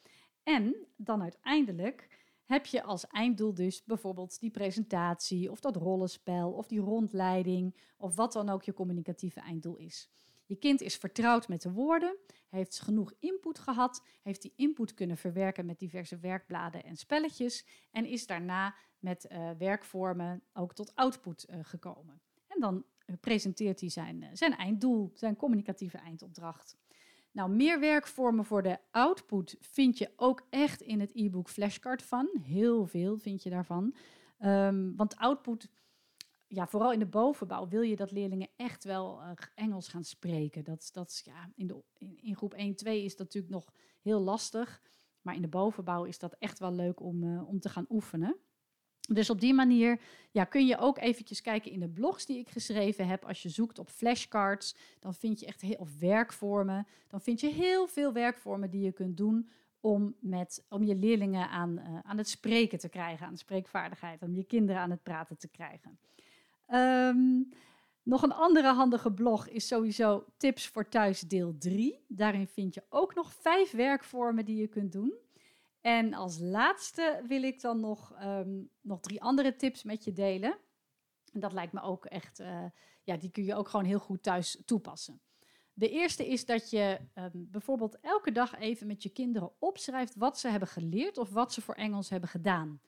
En 0.44 0.88
dan 0.96 1.22
uiteindelijk 1.22 2.26
heb 2.44 2.66
je 2.66 2.84
als 2.84 3.08
einddoel 3.08 3.54
dus 3.54 3.84
bijvoorbeeld 3.84 4.40
die 4.40 4.52
presentatie 4.52 5.52
of 5.52 5.60
dat 5.60 5.76
rollenspel 5.76 6.52
of 6.52 6.68
die 6.68 6.80
rondleiding 6.80 7.76
of 7.98 8.16
wat 8.16 8.34
dan 8.34 8.50
ook 8.50 8.64
je 8.64 8.74
communicatieve 8.74 9.40
einddoel 9.40 9.78
is. 9.78 10.10
Je 10.48 10.56
kind 10.56 10.82
is 10.82 10.96
vertrouwd 10.96 11.48
met 11.48 11.62
de 11.62 11.72
woorden, 11.72 12.18
heeft 12.50 12.80
genoeg 12.80 13.14
input 13.20 13.60
gehad, 13.60 14.04
heeft 14.22 14.42
die 14.42 14.54
input 14.56 14.94
kunnen 14.94 15.18
verwerken 15.18 15.66
met 15.66 15.80
diverse 15.80 16.18
werkbladen 16.18 16.84
en 16.84 16.96
spelletjes 16.96 17.66
en 17.92 18.06
is 18.06 18.28
daarna 18.28 18.76
met 19.00 19.28
uh, 19.32 19.50
werkvormen 19.58 20.44
ook 20.54 20.74
tot 20.74 20.96
output 20.96 21.46
uh, 21.50 21.60
gekomen. 21.62 22.22
En 22.48 22.60
dan 22.60 22.76
uh, 23.06 23.16
presenteert 23.20 23.80
hij 23.80 23.90
zijn, 23.90 24.30
zijn 24.34 24.56
einddoel, 24.56 25.12
zijn 25.14 25.36
communicatieve 25.36 25.98
eindopdracht. 25.98 26.78
Nou, 27.32 27.50
meer 27.50 27.80
werkvormen 27.80 28.46
voor 28.46 28.64
de 28.64 28.78
output 28.92 29.56
vind 29.60 29.98
je 29.98 30.12
ook 30.16 30.48
echt 30.50 30.82
in 30.82 31.00
het 31.00 31.12
e-book 31.14 31.50
Flashcard 31.50 32.04
van. 32.04 32.30
Heel 32.42 32.86
veel 32.86 33.18
vind 33.18 33.44
je 33.44 33.50
daarvan. 33.50 33.96
Um, 34.40 34.96
want 34.96 35.16
output 35.16 35.70
ja, 36.48 36.68
vooral 36.68 36.92
in 36.92 37.00
de 37.00 37.06
bovenbouw 37.06 37.68
wil 37.68 37.82
je 37.82 37.96
dat 37.96 38.12
leerlingen 38.12 38.50
echt 38.56 38.84
wel 38.84 39.22
uh, 39.22 39.32
Engels 39.56 39.88
gaan 39.88 40.04
spreken. 40.04 40.64
Dat, 40.64 40.90
dat, 40.94 41.22
ja, 41.26 41.50
in, 41.56 41.68
de, 41.68 41.82
in, 42.22 42.36
groep 42.36 42.54
1, 42.54 42.76
2 42.76 43.04
is 43.04 43.16
dat 43.16 43.26
natuurlijk 43.26 43.54
nog 43.54 43.74
heel 44.02 44.20
lastig. 44.20 44.82
Maar 45.22 45.36
in 45.36 45.42
de 45.42 45.48
bovenbouw 45.48 46.04
is 46.04 46.20
dat 46.20 46.36
echt 46.40 46.60
wel 46.60 46.74
leuk 46.74 47.00
om, 47.00 47.24
uh, 47.24 47.48
om 47.48 47.60
te 47.60 47.70
gaan 47.70 47.86
oefenen. 47.90 48.38
Dus 49.08 49.30
op 49.30 49.40
die 49.40 49.54
manier 49.54 50.02
ja, 50.32 50.44
kun 50.44 50.66
je 50.66 50.78
ook 50.78 50.98
eventjes 50.98 51.42
kijken 51.42 51.72
in 51.72 51.80
de 51.80 51.90
blogs 51.90 52.26
die 52.26 52.38
ik 52.38 52.50
geschreven 52.50 53.08
heb. 53.08 53.26
Als 53.26 53.42
je 53.42 53.50
zoekt 53.50 53.80
op 53.80 53.90
flashcards, 53.90 54.76
dan 55.00 55.14
vind 55.14 55.40
je 55.40 55.46
echt 55.46 55.62
heel, 55.62 55.76
of 55.78 56.00
werkvormen. 56.00 56.88
Dan 57.08 57.22
vind 57.22 57.40
je 57.40 57.50
heel 57.50 57.88
veel 57.88 58.14
werkvormen 58.14 58.70
die 58.70 58.82
je 58.82 58.92
kunt 58.92 59.18
doen 59.18 59.50
om, 59.80 60.16
met, 60.20 60.66
om 60.70 60.84
je 60.84 60.96
leerlingen 60.96 61.50
aan, 61.50 61.80
uh, 61.80 62.00
aan 62.04 62.18
het 62.18 62.30
spreken 62.30 62.78
te 62.80 62.90
krijgen, 62.90 63.28
aan 63.28 63.38
spreekvaardigheid, 63.38 64.22
om 64.22 64.36
je 64.36 64.44
kinderen 64.44 64.82
aan 64.82 64.92
het 64.92 65.04
praten 65.04 65.38
te 65.38 65.48
krijgen. 65.48 66.00
Um, 66.68 67.50
nog 68.04 68.22
een 68.22 68.34
andere 68.34 68.74
handige 68.74 69.12
blog 69.12 69.48
is 69.50 69.68
sowieso 69.68 70.26
Tips 70.38 70.68
voor 70.68 70.90
Thuis 70.90 71.22
deel 71.22 71.58
3. 71.58 72.06
Daarin 72.08 72.48
vind 72.48 72.74
je 72.74 72.84
ook 72.90 73.16
nog 73.16 73.34
vijf 73.34 73.72
werkvormen 73.72 74.46
die 74.46 74.58
je 74.58 74.68
kunt 74.68 74.92
doen. 74.92 75.14
En 75.82 76.14
als 76.14 76.40
laatste 76.40 77.24
wil 77.28 77.44
ik 77.44 77.62
dan 77.62 77.80
nog, 77.80 78.24
um, 78.24 78.70
nog 78.82 79.00
drie 79.00 79.22
andere 79.22 79.56
tips 79.56 79.84
met 79.84 80.04
je 80.04 80.14
delen. 80.14 80.58
En 81.34 81.40
dat 81.40 81.54
lijkt 81.54 81.74
me 81.74 81.82
ook 81.82 82.06
echt, 82.06 82.40
uh, 82.40 82.66
ja, 83.04 83.18
die 83.18 83.32
kun 83.32 83.44
je 83.44 83.56
ook 83.56 83.70
gewoon 83.70 83.86
heel 83.86 84.00
goed 84.00 84.24
thuis 84.24 84.62
toepassen. 84.66 85.22
De 85.74 85.90
eerste 85.90 86.28
is 86.28 86.46
dat 86.46 86.70
je 86.70 87.00
um, 87.16 87.48
bijvoorbeeld 87.52 88.00
elke 88.00 88.32
dag 88.32 88.60
even 88.60 88.88
met 88.88 89.04
je 89.04 89.10
kinderen 89.10 89.52
opschrijft 89.60 90.16
wat 90.16 90.40
ze 90.40 90.48
hebben 90.48 90.68
geleerd 90.68 91.18
of 91.18 91.30
wat 91.30 91.54
ze 91.54 91.62
voor 91.62 91.76
Engels 91.76 92.10
hebben 92.10 92.30
gedaan. 92.30 92.82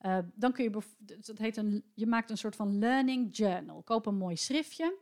Uh, 0.00 0.18
dan 0.34 0.52
kun 0.52 0.64
je, 0.64 0.82
dat 1.20 1.38
heet 1.38 1.56
een, 1.56 1.84
je 1.94 2.06
maakt 2.06 2.30
een 2.30 2.38
soort 2.38 2.56
van 2.56 2.78
learning 2.78 3.36
journal. 3.36 3.82
Koop 3.82 4.06
een 4.06 4.16
mooi 4.16 4.36
schriftje 4.36 4.98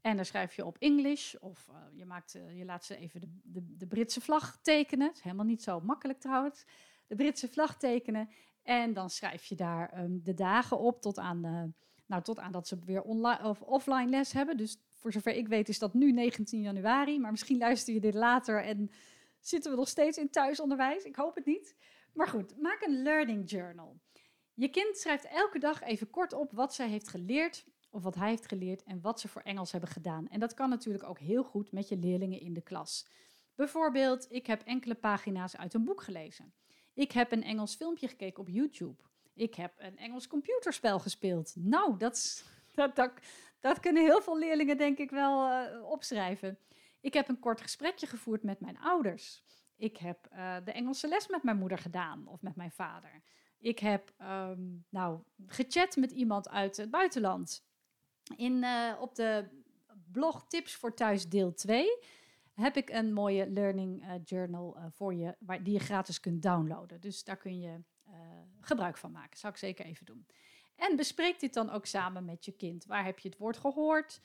en 0.00 0.16
dan 0.16 0.24
schrijf 0.24 0.54
je 0.54 0.64
op 0.64 0.76
English 0.78 1.34
of 1.34 1.68
uh, 1.70 1.76
je, 1.92 2.06
maakt, 2.06 2.34
uh, 2.34 2.58
je 2.58 2.64
laat 2.64 2.84
ze 2.84 2.96
even 2.96 3.20
de, 3.20 3.28
de, 3.42 3.76
de, 3.76 3.86
Britse 3.86 4.20
vlag 4.20 4.58
tekenen. 4.62 5.10
Is 5.12 5.20
helemaal 5.20 5.44
niet 5.44 5.62
zo 5.62 5.80
makkelijk 5.80 6.20
trouwens. 6.20 6.64
De 7.06 7.14
Britse 7.14 7.48
vlag 7.48 7.78
tekenen 7.78 8.28
en 8.62 8.92
dan 8.92 9.10
schrijf 9.10 9.44
je 9.44 9.54
daar 9.54 10.02
um, 10.02 10.22
de 10.22 10.34
dagen 10.34 10.78
op 10.78 11.00
tot 11.00 11.18
aan, 11.18 11.74
nou, 12.06 12.22
tot 12.22 12.38
aan 12.38 12.52
dat 12.52 12.68
ze 12.68 12.78
weer 12.84 13.02
online 13.02 13.48
of 13.48 13.62
offline 13.62 14.08
les 14.08 14.32
hebben. 14.32 14.56
Dus 14.56 14.78
voor 15.00 15.12
zover 15.12 15.34
ik 15.34 15.48
weet 15.48 15.68
is 15.68 15.78
dat 15.78 15.94
nu 15.94 16.12
19 16.12 16.60
januari, 16.60 17.18
maar 17.18 17.30
misschien 17.30 17.58
luister 17.58 17.94
je 17.94 18.00
dit 18.00 18.14
later 18.14 18.64
en 18.64 18.90
zitten 19.40 19.70
we 19.70 19.76
nog 19.76 19.88
steeds 19.88 20.18
in 20.18 20.30
thuisonderwijs. 20.30 21.04
Ik 21.04 21.16
hoop 21.16 21.34
het 21.34 21.46
niet. 21.46 21.74
Maar 22.12 22.28
goed, 22.28 22.60
maak 22.60 22.82
een 22.82 23.02
learning 23.02 23.50
journal. 23.50 24.00
Je 24.60 24.68
kind 24.68 24.96
schrijft 24.96 25.24
elke 25.24 25.58
dag 25.58 25.82
even 25.82 26.10
kort 26.10 26.32
op 26.32 26.52
wat 26.52 26.74
zij 26.74 26.88
heeft 26.88 27.08
geleerd 27.08 27.64
of 27.90 28.02
wat 28.02 28.14
hij 28.14 28.28
heeft 28.28 28.46
geleerd 28.46 28.82
en 28.82 29.00
wat 29.00 29.20
ze 29.20 29.28
voor 29.28 29.42
Engels 29.42 29.72
hebben 29.72 29.90
gedaan. 29.90 30.28
En 30.28 30.40
dat 30.40 30.54
kan 30.54 30.68
natuurlijk 30.68 31.04
ook 31.04 31.18
heel 31.18 31.44
goed 31.44 31.72
met 31.72 31.88
je 31.88 31.96
leerlingen 31.96 32.40
in 32.40 32.54
de 32.54 32.60
klas. 32.60 33.06
Bijvoorbeeld, 33.54 34.26
ik 34.30 34.46
heb 34.46 34.62
enkele 34.62 34.94
pagina's 34.94 35.56
uit 35.56 35.74
een 35.74 35.84
boek 35.84 36.02
gelezen. 36.02 36.52
Ik 36.94 37.12
heb 37.12 37.32
een 37.32 37.42
Engels 37.42 37.74
filmpje 37.74 38.08
gekeken 38.08 38.42
op 38.42 38.48
YouTube. 38.48 39.02
Ik 39.34 39.54
heb 39.54 39.72
een 39.76 39.98
Engels 39.98 40.26
computerspel 40.26 40.98
gespeeld. 40.98 41.52
Nou, 41.56 41.96
dat, 41.96 42.44
dat, 42.74 42.96
dat, 42.96 43.12
dat 43.60 43.80
kunnen 43.80 44.02
heel 44.02 44.22
veel 44.22 44.38
leerlingen 44.38 44.76
denk 44.76 44.98
ik 44.98 45.10
wel 45.10 45.50
uh, 45.50 45.90
opschrijven. 45.90 46.58
Ik 47.00 47.14
heb 47.14 47.28
een 47.28 47.38
kort 47.38 47.60
gesprekje 47.60 48.06
gevoerd 48.06 48.42
met 48.42 48.60
mijn 48.60 48.78
ouders. 48.78 49.44
Ik 49.76 49.96
heb 49.96 50.28
uh, 50.32 50.56
de 50.64 50.72
Engelse 50.72 51.08
les 51.08 51.28
met 51.28 51.42
mijn 51.42 51.58
moeder 51.58 51.78
gedaan 51.78 52.26
of 52.26 52.42
met 52.42 52.56
mijn 52.56 52.72
vader. 52.72 53.22
Ik 53.60 53.78
heb 53.78 54.12
um, 54.22 54.84
nou, 54.88 55.20
gechat 55.46 55.96
met 55.96 56.10
iemand 56.10 56.48
uit 56.48 56.76
het 56.76 56.90
buitenland. 56.90 57.64
In, 58.36 58.52
uh, 58.52 58.92
op 59.00 59.14
de 59.14 59.48
blog 60.12 60.46
Tips 60.48 60.74
voor 60.74 60.94
Thuis 60.94 61.28
deel 61.28 61.54
2 61.54 61.86
heb 62.54 62.76
ik 62.76 62.90
een 62.90 63.12
mooie 63.12 63.50
learning 63.50 64.02
uh, 64.02 64.12
journal 64.24 64.76
uh, 64.76 64.84
voor 64.90 65.14
je, 65.14 65.36
waar, 65.38 65.62
die 65.62 65.72
je 65.72 65.78
gratis 65.78 66.20
kunt 66.20 66.42
downloaden. 66.42 67.00
Dus 67.00 67.24
daar 67.24 67.36
kun 67.36 67.60
je 67.60 67.82
gebruik 68.60 68.96
van 68.96 69.12
maken. 69.12 69.38
Zou 69.38 69.52
ik 69.52 69.58
zeker 69.58 69.84
even 69.84 70.06
doen. 70.06 70.26
En 70.76 70.96
bespreek 70.96 71.40
dit 71.40 71.54
dan 71.54 71.70
ook 71.70 71.86
samen 71.86 72.24
met 72.24 72.44
je 72.44 72.52
kind. 72.52 72.84
Waar 72.84 73.04
heb 73.04 73.18
je 73.18 73.28
het 73.28 73.38
woord 73.38 73.56
gehoord? 73.56 74.20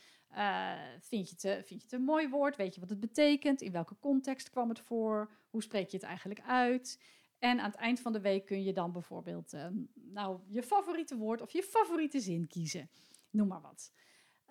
vind, 1.00 1.30
je 1.30 1.36
het, 1.48 1.66
vind 1.68 1.82
je 1.82 1.88
het 1.88 1.92
een 1.92 2.04
mooi 2.04 2.30
woord? 2.30 2.56
Weet 2.56 2.74
je 2.74 2.80
wat 2.80 2.90
het 2.90 3.00
betekent? 3.00 3.62
In 3.62 3.72
welke 3.72 3.96
context 4.00 4.50
kwam 4.50 4.70
het 4.70 4.80
voor? 4.80 5.32
Hoe 5.50 5.64
spreek 5.64 5.90
je 5.90 5.98
het 5.98 6.06
eigenlijk 6.06 6.42
uit? 6.42 7.00
En 7.40 7.60
aan 7.60 7.72
het 7.72 7.80
eind 7.80 8.00
van 8.00 8.14
de 8.14 8.22
week 8.22 8.46
kun 8.46 8.64
je 8.64 8.74
dan 8.74 8.92
bijvoorbeeld 8.92 9.54
uh, 9.54 9.68
nou, 9.94 10.40
je 10.48 10.64
favoriete 10.64 11.18
woord 11.18 11.42
of 11.42 11.52
je 11.52 11.64
favoriete 11.64 12.20
zin 12.20 12.48
kiezen. 12.48 12.90
Noem 13.30 13.48
maar 13.48 13.62
wat. 13.62 13.94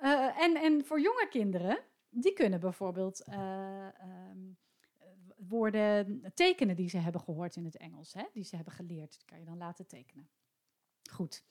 Uh, 0.03 0.41
en, 0.41 0.57
en 0.57 0.85
voor 0.85 1.01
jonge 1.01 1.27
kinderen, 1.31 1.79
die 2.11 2.33
kunnen 2.33 2.61
bijvoorbeeld 2.61 3.29
uh, 3.29 3.89
um, 4.31 4.59
woorden 5.37 6.33
tekenen 6.35 6.77
die 6.77 6.89
ze 6.89 6.99
hebben 6.99 7.21
gehoord 7.21 7.57
in 7.57 7.65
het 7.65 7.77
Engels, 7.77 8.13
hè, 8.13 8.25
die 8.33 8.45
ze 8.45 8.57
hebben 8.57 8.75
geleerd. 8.75 9.13
Die 9.13 9.25
kan 9.25 9.39
je 9.39 9.45
dan 9.45 9.57
laten 9.57 9.87
tekenen. 9.87 10.29
Goed. 11.11 11.45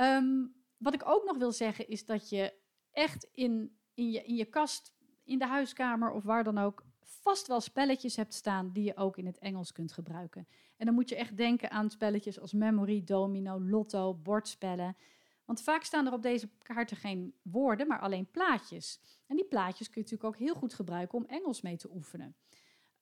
Um, 0.00 0.54
wat 0.76 0.94
ik 0.94 1.08
ook 1.08 1.24
nog 1.24 1.36
wil 1.36 1.52
zeggen 1.52 1.88
is 1.88 2.04
dat 2.04 2.28
je 2.28 2.54
echt 2.90 3.28
in, 3.32 3.78
in, 3.94 4.10
je, 4.10 4.22
in 4.22 4.34
je 4.34 4.44
kast, 4.44 4.94
in 5.24 5.38
de 5.38 5.46
huiskamer 5.46 6.10
of 6.10 6.22
waar 6.22 6.44
dan 6.44 6.58
ook, 6.58 6.86
vast 7.08 7.46
wel 7.46 7.60
spelletjes 7.60 8.16
hebt 8.16 8.34
staan 8.34 8.72
die 8.72 8.84
je 8.84 8.96
ook 8.96 9.16
in 9.16 9.26
het 9.26 9.38
Engels 9.38 9.72
kunt 9.72 9.92
gebruiken. 9.92 10.48
En 10.76 10.86
dan 10.86 10.94
moet 10.94 11.08
je 11.08 11.16
echt 11.16 11.36
denken 11.36 11.70
aan 11.70 11.90
spelletjes 11.90 12.40
als 12.40 12.52
memory, 12.52 13.04
domino, 13.04 13.60
lotto, 13.60 14.14
bordspellen. 14.14 14.96
Want 15.44 15.62
vaak 15.62 15.82
staan 15.82 16.06
er 16.06 16.12
op 16.12 16.22
deze 16.22 16.48
kaarten 16.62 16.96
geen 16.96 17.34
woorden, 17.42 17.86
maar 17.86 18.00
alleen 18.00 18.30
plaatjes. 18.30 19.00
En 19.26 19.36
die 19.36 19.44
plaatjes 19.44 19.90
kun 19.90 20.02
je 20.02 20.10
natuurlijk 20.10 20.34
ook 20.34 20.46
heel 20.46 20.54
goed 20.54 20.74
gebruiken 20.74 21.18
om 21.18 21.24
Engels 21.24 21.60
mee 21.60 21.76
te 21.76 21.90
oefenen. 21.94 22.36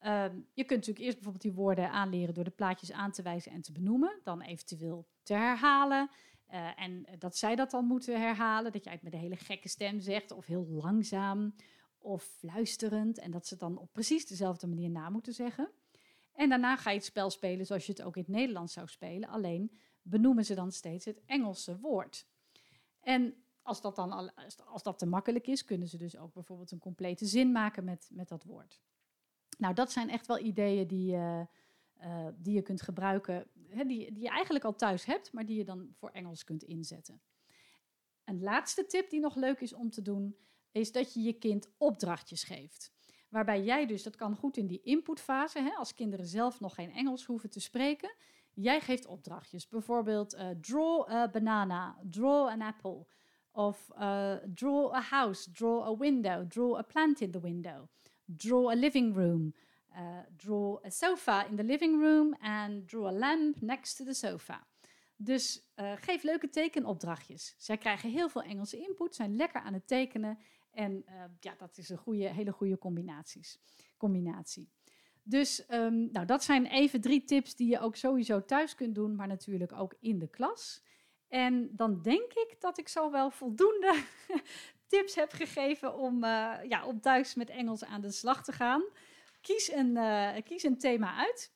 Um, 0.00 0.46
je 0.52 0.64
kunt 0.64 0.78
natuurlijk 0.78 0.98
eerst 0.98 1.14
bijvoorbeeld 1.14 1.42
die 1.42 1.52
woorden 1.52 1.90
aanleren 1.90 2.34
door 2.34 2.44
de 2.44 2.50
plaatjes 2.50 2.92
aan 2.92 3.10
te 3.10 3.22
wijzen 3.22 3.52
en 3.52 3.62
te 3.62 3.72
benoemen. 3.72 4.20
Dan 4.22 4.42
eventueel 4.42 5.08
te 5.22 5.34
herhalen. 5.34 6.10
Uh, 6.52 6.80
en 6.80 7.06
dat 7.18 7.36
zij 7.36 7.56
dat 7.56 7.70
dan 7.70 7.84
moeten 7.84 8.20
herhalen. 8.20 8.72
Dat 8.72 8.84
jij 8.84 8.92
het 8.92 9.02
met 9.02 9.12
een 9.12 9.18
hele 9.18 9.36
gekke 9.36 9.68
stem 9.68 10.00
zegt 10.00 10.30
of 10.30 10.46
heel 10.46 10.66
langzaam 10.66 11.54
of 12.06 12.22
fluisterend. 12.22 13.18
En 13.18 13.30
dat 13.30 13.46
ze 13.46 13.56
dan 13.56 13.78
op 13.78 13.92
precies 13.92 14.26
dezelfde 14.26 14.66
manier 14.66 14.90
na 14.90 15.10
moeten 15.10 15.32
zeggen. 15.32 15.70
En 16.32 16.48
daarna 16.48 16.76
ga 16.76 16.90
je 16.90 16.96
het 16.96 17.04
spel 17.04 17.30
spelen 17.30 17.66
zoals 17.66 17.86
je 17.86 17.92
het 17.92 18.02
ook 18.02 18.16
in 18.16 18.22
het 18.22 18.30
Nederlands 18.30 18.72
zou 18.72 18.88
spelen. 18.88 19.28
Alleen 19.28 19.78
benoemen 20.02 20.44
ze 20.44 20.54
dan 20.54 20.72
steeds 20.72 21.04
het 21.04 21.24
Engelse 21.24 21.78
woord. 21.78 22.26
En 23.00 23.34
als 23.62 23.80
dat 23.80 23.96
dan 23.96 24.34
als 24.66 24.82
dat 24.82 24.98
te 24.98 25.06
makkelijk 25.06 25.46
is, 25.46 25.64
kunnen 25.64 25.88
ze 25.88 25.96
dus 25.96 26.16
ook 26.16 26.32
bijvoorbeeld 26.32 26.70
een 26.70 26.78
complete 26.78 27.26
zin 27.26 27.52
maken 27.52 27.84
met, 27.84 28.08
met 28.12 28.28
dat 28.28 28.44
woord. 28.44 28.80
Nou, 29.58 29.74
dat 29.74 29.92
zijn 29.92 30.10
echt 30.10 30.26
wel 30.26 30.38
ideeën 30.38 30.86
die, 30.86 31.12
uh, 31.12 31.40
uh, 32.02 32.26
die 32.36 32.54
je 32.54 32.62
kunt 32.62 32.82
gebruiken, 32.82 33.46
hè, 33.68 33.84
die, 33.84 34.12
die 34.12 34.22
je 34.22 34.28
eigenlijk 34.28 34.64
al 34.64 34.74
thuis 34.74 35.04
hebt, 35.04 35.32
maar 35.32 35.46
die 35.46 35.56
je 35.56 35.64
dan 35.64 35.88
voor 35.92 36.10
Engels 36.10 36.44
kunt 36.44 36.62
inzetten. 36.62 37.20
Een 38.24 38.42
laatste 38.42 38.86
tip 38.86 39.10
die 39.10 39.20
nog 39.20 39.34
leuk 39.34 39.60
is 39.60 39.72
om 39.72 39.90
te 39.90 40.02
doen, 40.02 40.36
is 40.76 40.92
dat 40.92 41.14
je 41.14 41.22
je 41.22 41.32
kind 41.32 41.68
opdrachtjes 41.78 42.44
geeft. 42.44 42.94
Waarbij 43.28 43.62
jij 43.62 43.86
dus, 43.86 44.02
dat 44.02 44.16
kan 44.16 44.36
goed 44.36 44.56
in 44.56 44.66
die 44.66 44.80
inputfase, 44.82 45.60
hè, 45.60 45.70
als 45.70 45.94
kinderen 45.94 46.26
zelf 46.26 46.60
nog 46.60 46.74
geen 46.74 46.92
Engels 46.92 47.24
hoeven 47.24 47.50
te 47.50 47.60
spreken. 47.60 48.14
Jij 48.54 48.80
geeft 48.80 49.06
opdrachtjes. 49.06 49.68
Bijvoorbeeld 49.68 50.34
uh, 50.34 50.48
draw 50.60 51.10
a 51.10 51.28
banana, 51.28 51.98
draw 52.10 52.48
an 52.48 52.62
apple. 52.62 53.06
Of 53.52 53.90
uh, 53.98 54.34
draw 54.54 54.94
a 54.94 55.00
house, 55.00 55.50
draw 55.50 55.86
a 55.86 55.96
window, 55.96 56.50
draw 56.50 56.76
a 56.76 56.82
plant 56.82 57.20
in 57.20 57.30
the 57.30 57.40
window. 57.40 57.88
Draw 58.24 58.70
a 58.70 58.74
living 58.74 59.14
room. 59.14 59.54
Uh, 59.90 60.18
draw 60.36 60.84
a 60.84 60.90
sofa 60.90 61.46
in 61.48 61.56
the 61.56 61.64
living 61.64 62.00
room 62.00 62.34
and 62.40 62.88
draw 62.88 63.06
a 63.06 63.12
lamp 63.12 63.60
next 63.60 63.96
to 63.96 64.04
the 64.04 64.14
sofa. 64.14 64.66
Dus 65.18 65.70
geef 66.00 66.22
leuke 66.22 66.48
tekenopdrachtjes. 66.48 67.54
Zij 67.58 67.76
krijgen 67.76 68.10
heel 68.10 68.28
veel 68.28 68.42
Engelse 68.42 68.78
input, 68.78 69.14
zijn 69.14 69.36
lekker 69.36 69.60
aan 69.60 69.72
het 69.72 69.86
tekenen 69.86 70.38
en 70.76 71.04
uh, 71.06 71.24
ja, 71.40 71.54
dat 71.58 71.78
is 71.78 71.88
een 71.88 71.96
goede, 71.98 72.28
hele 72.28 72.52
goede 72.52 72.78
combinaties, 72.78 73.58
combinatie. 73.96 74.68
Dus 75.22 75.64
um, 75.70 76.08
nou, 76.12 76.26
dat 76.26 76.44
zijn 76.44 76.66
even 76.66 77.00
drie 77.00 77.24
tips 77.24 77.54
die 77.54 77.68
je 77.68 77.80
ook 77.80 77.96
sowieso 77.96 78.44
thuis 78.44 78.74
kunt 78.74 78.94
doen, 78.94 79.14
maar 79.14 79.26
natuurlijk 79.26 79.72
ook 79.72 79.94
in 80.00 80.18
de 80.18 80.28
klas. 80.28 80.82
En 81.28 81.68
dan 81.72 82.02
denk 82.02 82.32
ik 82.32 82.56
dat 82.58 82.78
ik 82.78 82.88
zo 82.88 83.10
wel 83.10 83.30
voldoende 83.30 84.02
tips 84.86 85.14
heb 85.14 85.32
gegeven 85.32 85.96
om, 85.96 86.24
uh, 86.24 86.54
ja, 86.68 86.86
om 86.86 87.00
thuis 87.00 87.34
met 87.34 87.50
Engels 87.50 87.84
aan 87.84 88.00
de 88.00 88.10
slag 88.10 88.44
te 88.44 88.52
gaan. 88.52 88.82
Kies 89.40 89.72
een, 89.72 89.96
uh, 89.96 90.36
kies 90.44 90.62
een 90.62 90.78
thema 90.78 91.14
uit. 91.16 91.54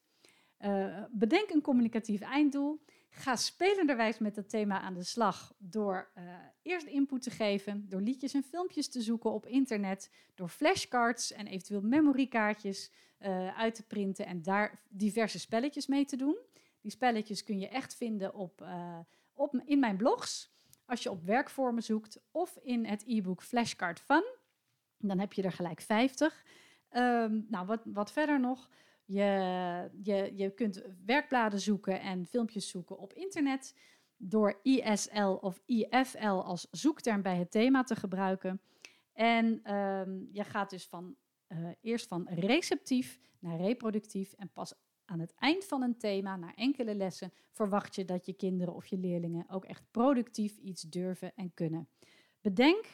Uh, 0.60 1.04
bedenk 1.10 1.50
een 1.50 1.62
communicatief 1.62 2.20
einddoel. 2.20 2.80
Ga 3.12 3.36
spelenderwijs 3.36 4.18
met 4.18 4.34
dat 4.34 4.48
thema 4.48 4.80
aan 4.80 4.94
de 4.94 5.02
slag 5.02 5.54
door 5.58 6.10
uh, 6.18 6.24
eerst 6.62 6.86
input 6.86 7.22
te 7.22 7.30
geven, 7.30 7.88
door 7.88 8.00
liedjes 8.00 8.34
en 8.34 8.42
filmpjes 8.42 8.88
te 8.88 9.02
zoeken 9.02 9.32
op 9.32 9.46
internet, 9.46 10.10
door 10.34 10.48
flashcards 10.48 11.32
en 11.32 11.46
eventueel 11.46 11.80
memorykaartjes 11.82 12.90
uh, 13.20 13.58
uit 13.58 13.74
te 13.74 13.86
printen 13.86 14.26
en 14.26 14.42
daar 14.42 14.82
diverse 14.88 15.38
spelletjes 15.38 15.86
mee 15.86 16.04
te 16.04 16.16
doen. 16.16 16.36
Die 16.80 16.90
spelletjes 16.90 17.44
kun 17.44 17.58
je 17.58 17.68
echt 17.68 17.94
vinden 17.94 18.34
op, 18.34 18.60
uh, 18.62 18.98
op, 19.32 19.62
in 19.64 19.78
mijn 19.78 19.96
blogs, 19.96 20.52
als 20.84 21.02
je 21.02 21.10
op 21.10 21.24
werkvormen 21.24 21.82
zoekt, 21.82 22.20
of 22.30 22.58
in 22.62 22.84
het 22.84 23.04
e-book 23.06 23.42
Flashcard 23.42 24.00
Fun. 24.00 24.24
Dan 24.98 25.18
heb 25.18 25.32
je 25.32 25.42
er 25.42 25.52
gelijk 25.52 25.80
50. 25.80 26.44
Um, 26.92 27.46
nou, 27.48 27.66
wat, 27.66 27.80
wat 27.84 28.12
verder 28.12 28.40
nog. 28.40 28.68
Je, 29.12 29.90
je, 30.02 30.32
je 30.34 30.50
kunt 30.50 30.82
werkbladen 31.04 31.60
zoeken 31.60 32.00
en 32.00 32.26
filmpjes 32.26 32.68
zoeken 32.68 32.98
op 32.98 33.12
internet 33.12 33.74
door 34.16 34.58
ISL 34.62 35.38
of 35.40 35.60
IFL 35.66 36.26
als 36.26 36.66
zoekterm 36.70 37.22
bij 37.22 37.36
het 37.36 37.50
thema 37.50 37.82
te 37.82 37.96
gebruiken. 37.96 38.60
En 39.12 39.74
um, 39.74 40.28
je 40.32 40.44
gaat 40.44 40.70
dus 40.70 40.86
van, 40.86 41.16
uh, 41.48 41.68
eerst 41.80 42.06
van 42.06 42.28
receptief 42.28 43.20
naar 43.38 43.56
reproductief 43.56 44.32
en 44.32 44.52
pas 44.52 44.74
aan 45.04 45.20
het 45.20 45.34
eind 45.34 45.64
van 45.64 45.82
een 45.82 45.98
thema, 45.98 46.36
na 46.36 46.54
enkele 46.54 46.94
lessen, 46.94 47.32
verwacht 47.50 47.94
je 47.94 48.04
dat 48.04 48.26
je 48.26 48.32
kinderen 48.32 48.74
of 48.74 48.86
je 48.86 48.98
leerlingen 48.98 49.48
ook 49.48 49.64
echt 49.64 49.84
productief 49.90 50.56
iets 50.56 50.82
durven 50.82 51.34
en 51.34 51.54
kunnen. 51.54 51.88
Bedenk 52.40 52.84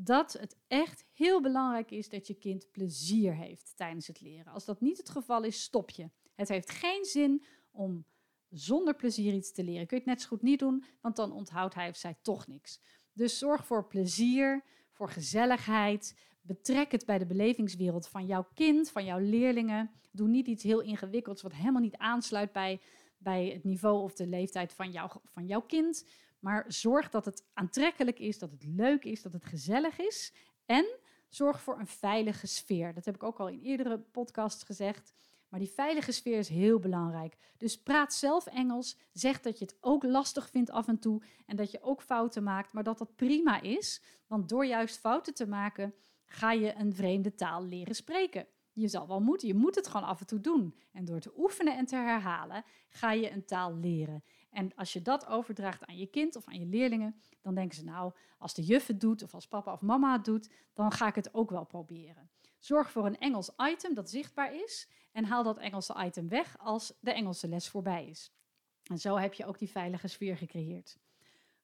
dat 0.00 0.32
het 0.32 0.56
echt 0.66 1.04
heel 1.12 1.40
belangrijk 1.40 1.90
is 1.90 2.08
dat 2.08 2.26
je 2.26 2.34
kind 2.34 2.70
plezier 2.70 3.34
heeft 3.34 3.72
tijdens 3.76 4.06
het 4.06 4.20
leren. 4.20 4.52
Als 4.52 4.64
dat 4.64 4.80
niet 4.80 4.96
het 4.98 5.08
geval 5.08 5.42
is, 5.42 5.62
stop 5.62 5.90
je. 5.90 6.10
Het 6.34 6.48
heeft 6.48 6.70
geen 6.70 7.04
zin 7.04 7.44
om 7.70 8.04
zonder 8.48 8.96
plezier 8.96 9.34
iets 9.34 9.52
te 9.52 9.64
leren. 9.64 9.86
Kun 9.86 9.96
je 9.96 10.02
het 10.02 10.12
net 10.12 10.22
zo 10.22 10.28
goed 10.28 10.42
niet 10.42 10.58
doen, 10.58 10.84
want 11.00 11.16
dan 11.16 11.32
onthoudt 11.32 11.74
hij 11.74 11.88
of 11.88 11.96
zij 11.96 12.16
toch 12.22 12.46
niks. 12.46 12.80
Dus 13.12 13.38
zorg 13.38 13.66
voor 13.66 13.86
plezier, 13.86 14.64
voor 14.92 15.08
gezelligheid. 15.08 16.18
Betrek 16.40 16.92
het 16.92 17.06
bij 17.06 17.18
de 17.18 17.26
belevingswereld 17.26 18.08
van 18.08 18.26
jouw 18.26 18.48
kind, 18.54 18.90
van 18.90 19.04
jouw 19.04 19.18
leerlingen. 19.18 19.90
Doe 20.10 20.28
niet 20.28 20.46
iets 20.46 20.62
heel 20.62 20.80
ingewikkelds 20.80 21.42
wat 21.42 21.54
helemaal 21.54 21.82
niet 21.82 21.96
aansluit 21.96 22.52
bij, 22.52 22.80
bij 23.16 23.46
het 23.46 23.64
niveau 23.64 24.02
of 24.02 24.14
de 24.14 24.26
leeftijd 24.26 24.72
van, 24.72 24.90
jou, 24.90 25.10
van 25.24 25.46
jouw 25.46 25.62
kind. 25.62 26.04
Maar 26.38 26.64
zorg 26.68 27.10
dat 27.10 27.24
het 27.24 27.44
aantrekkelijk 27.54 28.18
is, 28.18 28.38
dat 28.38 28.50
het 28.50 28.64
leuk 28.64 29.04
is, 29.04 29.22
dat 29.22 29.32
het 29.32 29.44
gezellig 29.44 29.98
is. 29.98 30.32
En 30.66 30.86
zorg 31.28 31.62
voor 31.62 31.78
een 31.78 31.86
veilige 31.86 32.46
sfeer. 32.46 32.94
Dat 32.94 33.04
heb 33.04 33.14
ik 33.14 33.22
ook 33.22 33.40
al 33.40 33.48
in 33.48 33.60
eerdere 33.60 33.98
podcasts 33.98 34.64
gezegd. 34.64 35.12
Maar 35.48 35.60
die 35.60 35.70
veilige 35.70 36.12
sfeer 36.12 36.38
is 36.38 36.48
heel 36.48 36.78
belangrijk. 36.78 37.36
Dus 37.56 37.82
praat 37.82 38.14
zelf 38.14 38.46
Engels. 38.46 38.98
Zeg 39.12 39.40
dat 39.40 39.58
je 39.58 39.64
het 39.64 39.76
ook 39.80 40.02
lastig 40.02 40.50
vindt 40.50 40.70
af 40.70 40.88
en 40.88 40.98
toe. 40.98 41.22
En 41.46 41.56
dat 41.56 41.70
je 41.70 41.82
ook 41.82 42.02
fouten 42.02 42.42
maakt. 42.42 42.72
Maar 42.72 42.84
dat 42.84 42.98
dat 42.98 43.16
prima 43.16 43.60
is. 43.60 44.02
Want 44.26 44.48
door 44.48 44.66
juist 44.66 44.98
fouten 44.98 45.34
te 45.34 45.46
maken, 45.46 45.94
ga 46.24 46.52
je 46.52 46.74
een 46.74 46.94
vreemde 46.94 47.34
taal 47.34 47.64
leren 47.64 47.94
spreken. 47.94 48.46
Je 48.72 48.88
zal 48.88 49.06
wel 49.06 49.20
moeten. 49.20 49.48
Je 49.48 49.54
moet 49.54 49.74
het 49.74 49.86
gewoon 49.86 50.06
af 50.06 50.20
en 50.20 50.26
toe 50.26 50.40
doen. 50.40 50.74
En 50.92 51.04
door 51.04 51.20
te 51.20 51.32
oefenen 51.36 51.76
en 51.76 51.86
te 51.86 51.96
herhalen, 51.96 52.64
ga 52.88 53.12
je 53.12 53.30
een 53.30 53.44
taal 53.44 53.74
leren. 53.74 54.24
En 54.50 54.74
als 54.74 54.92
je 54.92 55.02
dat 55.02 55.26
overdraagt 55.26 55.86
aan 55.86 55.96
je 55.96 56.06
kind 56.06 56.36
of 56.36 56.46
aan 56.46 56.58
je 56.58 56.66
leerlingen, 56.66 57.20
dan 57.40 57.54
denken 57.54 57.76
ze 57.76 57.84
nou, 57.84 58.12
als 58.38 58.54
de 58.54 58.62
juf 58.62 58.86
het 58.86 59.00
doet 59.00 59.22
of 59.22 59.34
als 59.34 59.48
papa 59.48 59.72
of 59.72 59.80
mama 59.80 60.12
het 60.12 60.24
doet, 60.24 60.50
dan 60.72 60.92
ga 60.92 61.06
ik 61.06 61.14
het 61.14 61.34
ook 61.34 61.50
wel 61.50 61.64
proberen. 61.64 62.30
Zorg 62.58 62.90
voor 62.90 63.06
een 63.06 63.18
Engels 63.18 63.50
item 63.56 63.94
dat 63.94 64.10
zichtbaar 64.10 64.54
is 64.54 64.88
en 65.12 65.24
haal 65.24 65.42
dat 65.42 65.58
Engelse 65.58 65.94
item 65.98 66.28
weg 66.28 66.58
als 66.58 66.92
de 67.00 67.12
Engelse 67.12 67.48
les 67.48 67.68
voorbij 67.68 68.06
is. 68.06 68.32
En 68.82 68.98
zo 68.98 69.16
heb 69.16 69.34
je 69.34 69.46
ook 69.46 69.58
die 69.58 69.70
veilige 69.70 70.08
sfeer 70.08 70.36
gecreëerd. 70.36 70.98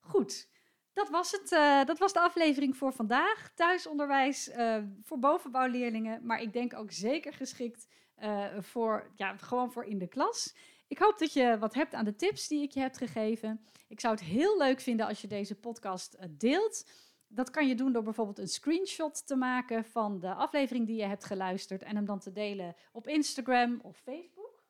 Goed, 0.00 0.48
dat 0.92 1.08
was, 1.08 1.30
het, 1.30 1.52
uh, 1.52 1.84
dat 1.84 1.98
was 1.98 2.12
de 2.12 2.20
aflevering 2.20 2.76
voor 2.76 2.92
vandaag. 2.92 3.52
Thuisonderwijs 3.54 4.48
uh, 4.48 4.76
voor 5.02 5.18
bovenbouwleerlingen, 5.18 6.26
maar 6.26 6.40
ik 6.40 6.52
denk 6.52 6.74
ook 6.74 6.92
zeker 6.92 7.32
geschikt 7.32 7.86
uh, 8.22 8.46
voor, 8.58 9.10
ja, 9.14 9.36
gewoon 9.36 9.72
voor 9.72 9.84
in 9.84 9.98
de 9.98 10.06
klas. 10.06 10.54
Ik 10.86 10.98
hoop 10.98 11.18
dat 11.18 11.32
je 11.32 11.56
wat 11.58 11.74
hebt 11.74 11.94
aan 11.94 12.04
de 12.04 12.16
tips 12.16 12.48
die 12.48 12.62
ik 12.62 12.70
je 12.70 12.80
heb 12.80 12.94
gegeven. 12.94 13.60
Ik 13.88 14.00
zou 14.00 14.14
het 14.14 14.24
heel 14.24 14.58
leuk 14.58 14.80
vinden 14.80 15.06
als 15.06 15.20
je 15.20 15.26
deze 15.26 15.54
podcast 15.54 16.16
deelt. 16.30 16.90
Dat 17.28 17.50
kan 17.50 17.68
je 17.68 17.74
doen 17.74 17.92
door 17.92 18.02
bijvoorbeeld 18.02 18.38
een 18.38 18.48
screenshot 18.48 19.26
te 19.26 19.36
maken 19.36 19.84
van 19.84 20.20
de 20.20 20.34
aflevering 20.34 20.86
die 20.86 20.96
je 20.96 21.04
hebt 21.04 21.24
geluisterd 21.24 21.82
en 21.82 21.96
hem 21.96 22.04
dan 22.04 22.18
te 22.18 22.32
delen 22.32 22.74
op 22.92 23.06
Instagram 23.06 23.80
of 23.82 23.96
Facebook. 23.96 24.62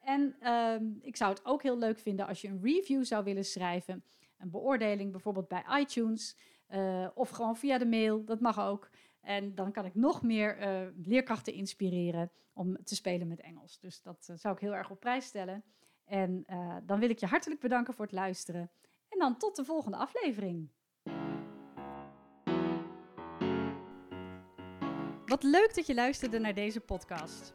En 0.00 0.36
uh, 0.42 0.74
ik 1.00 1.16
zou 1.16 1.30
het 1.30 1.44
ook 1.44 1.62
heel 1.62 1.78
leuk 1.78 1.98
vinden 1.98 2.26
als 2.26 2.40
je 2.40 2.48
een 2.48 2.60
review 2.62 3.04
zou 3.04 3.24
willen 3.24 3.44
schrijven, 3.44 4.04
een 4.38 4.50
beoordeling 4.50 5.10
bijvoorbeeld 5.10 5.48
bij 5.48 5.64
iTunes 5.80 6.36
uh, 6.70 7.06
of 7.14 7.30
gewoon 7.30 7.56
via 7.56 7.78
de 7.78 7.86
mail, 7.86 8.24
dat 8.24 8.40
mag 8.40 8.60
ook. 8.60 8.90
En 9.26 9.54
dan 9.54 9.72
kan 9.72 9.84
ik 9.84 9.94
nog 9.94 10.22
meer 10.22 10.60
uh, 10.60 10.88
leerkrachten 11.06 11.52
inspireren 11.52 12.30
om 12.52 12.84
te 12.84 12.94
spelen 12.94 13.28
met 13.28 13.40
Engels. 13.40 13.78
Dus 13.78 14.02
dat 14.02 14.26
uh, 14.30 14.36
zou 14.36 14.54
ik 14.54 14.60
heel 14.60 14.74
erg 14.74 14.90
op 14.90 15.00
prijs 15.00 15.26
stellen. 15.26 15.64
En 16.04 16.44
dan 16.84 16.98
wil 16.98 17.10
ik 17.10 17.18
je 17.18 17.26
hartelijk 17.26 17.60
bedanken 17.60 17.94
voor 17.94 18.04
het 18.04 18.14
luisteren. 18.14 18.70
En 19.08 19.18
dan 19.18 19.36
tot 19.36 19.56
de 19.56 19.64
volgende 19.64 19.96
aflevering. 19.96 20.70
Wat 25.26 25.42
leuk 25.42 25.74
dat 25.74 25.86
je 25.86 25.94
luisterde 25.94 26.38
naar 26.38 26.54
deze 26.54 26.80
podcast. 26.80 27.54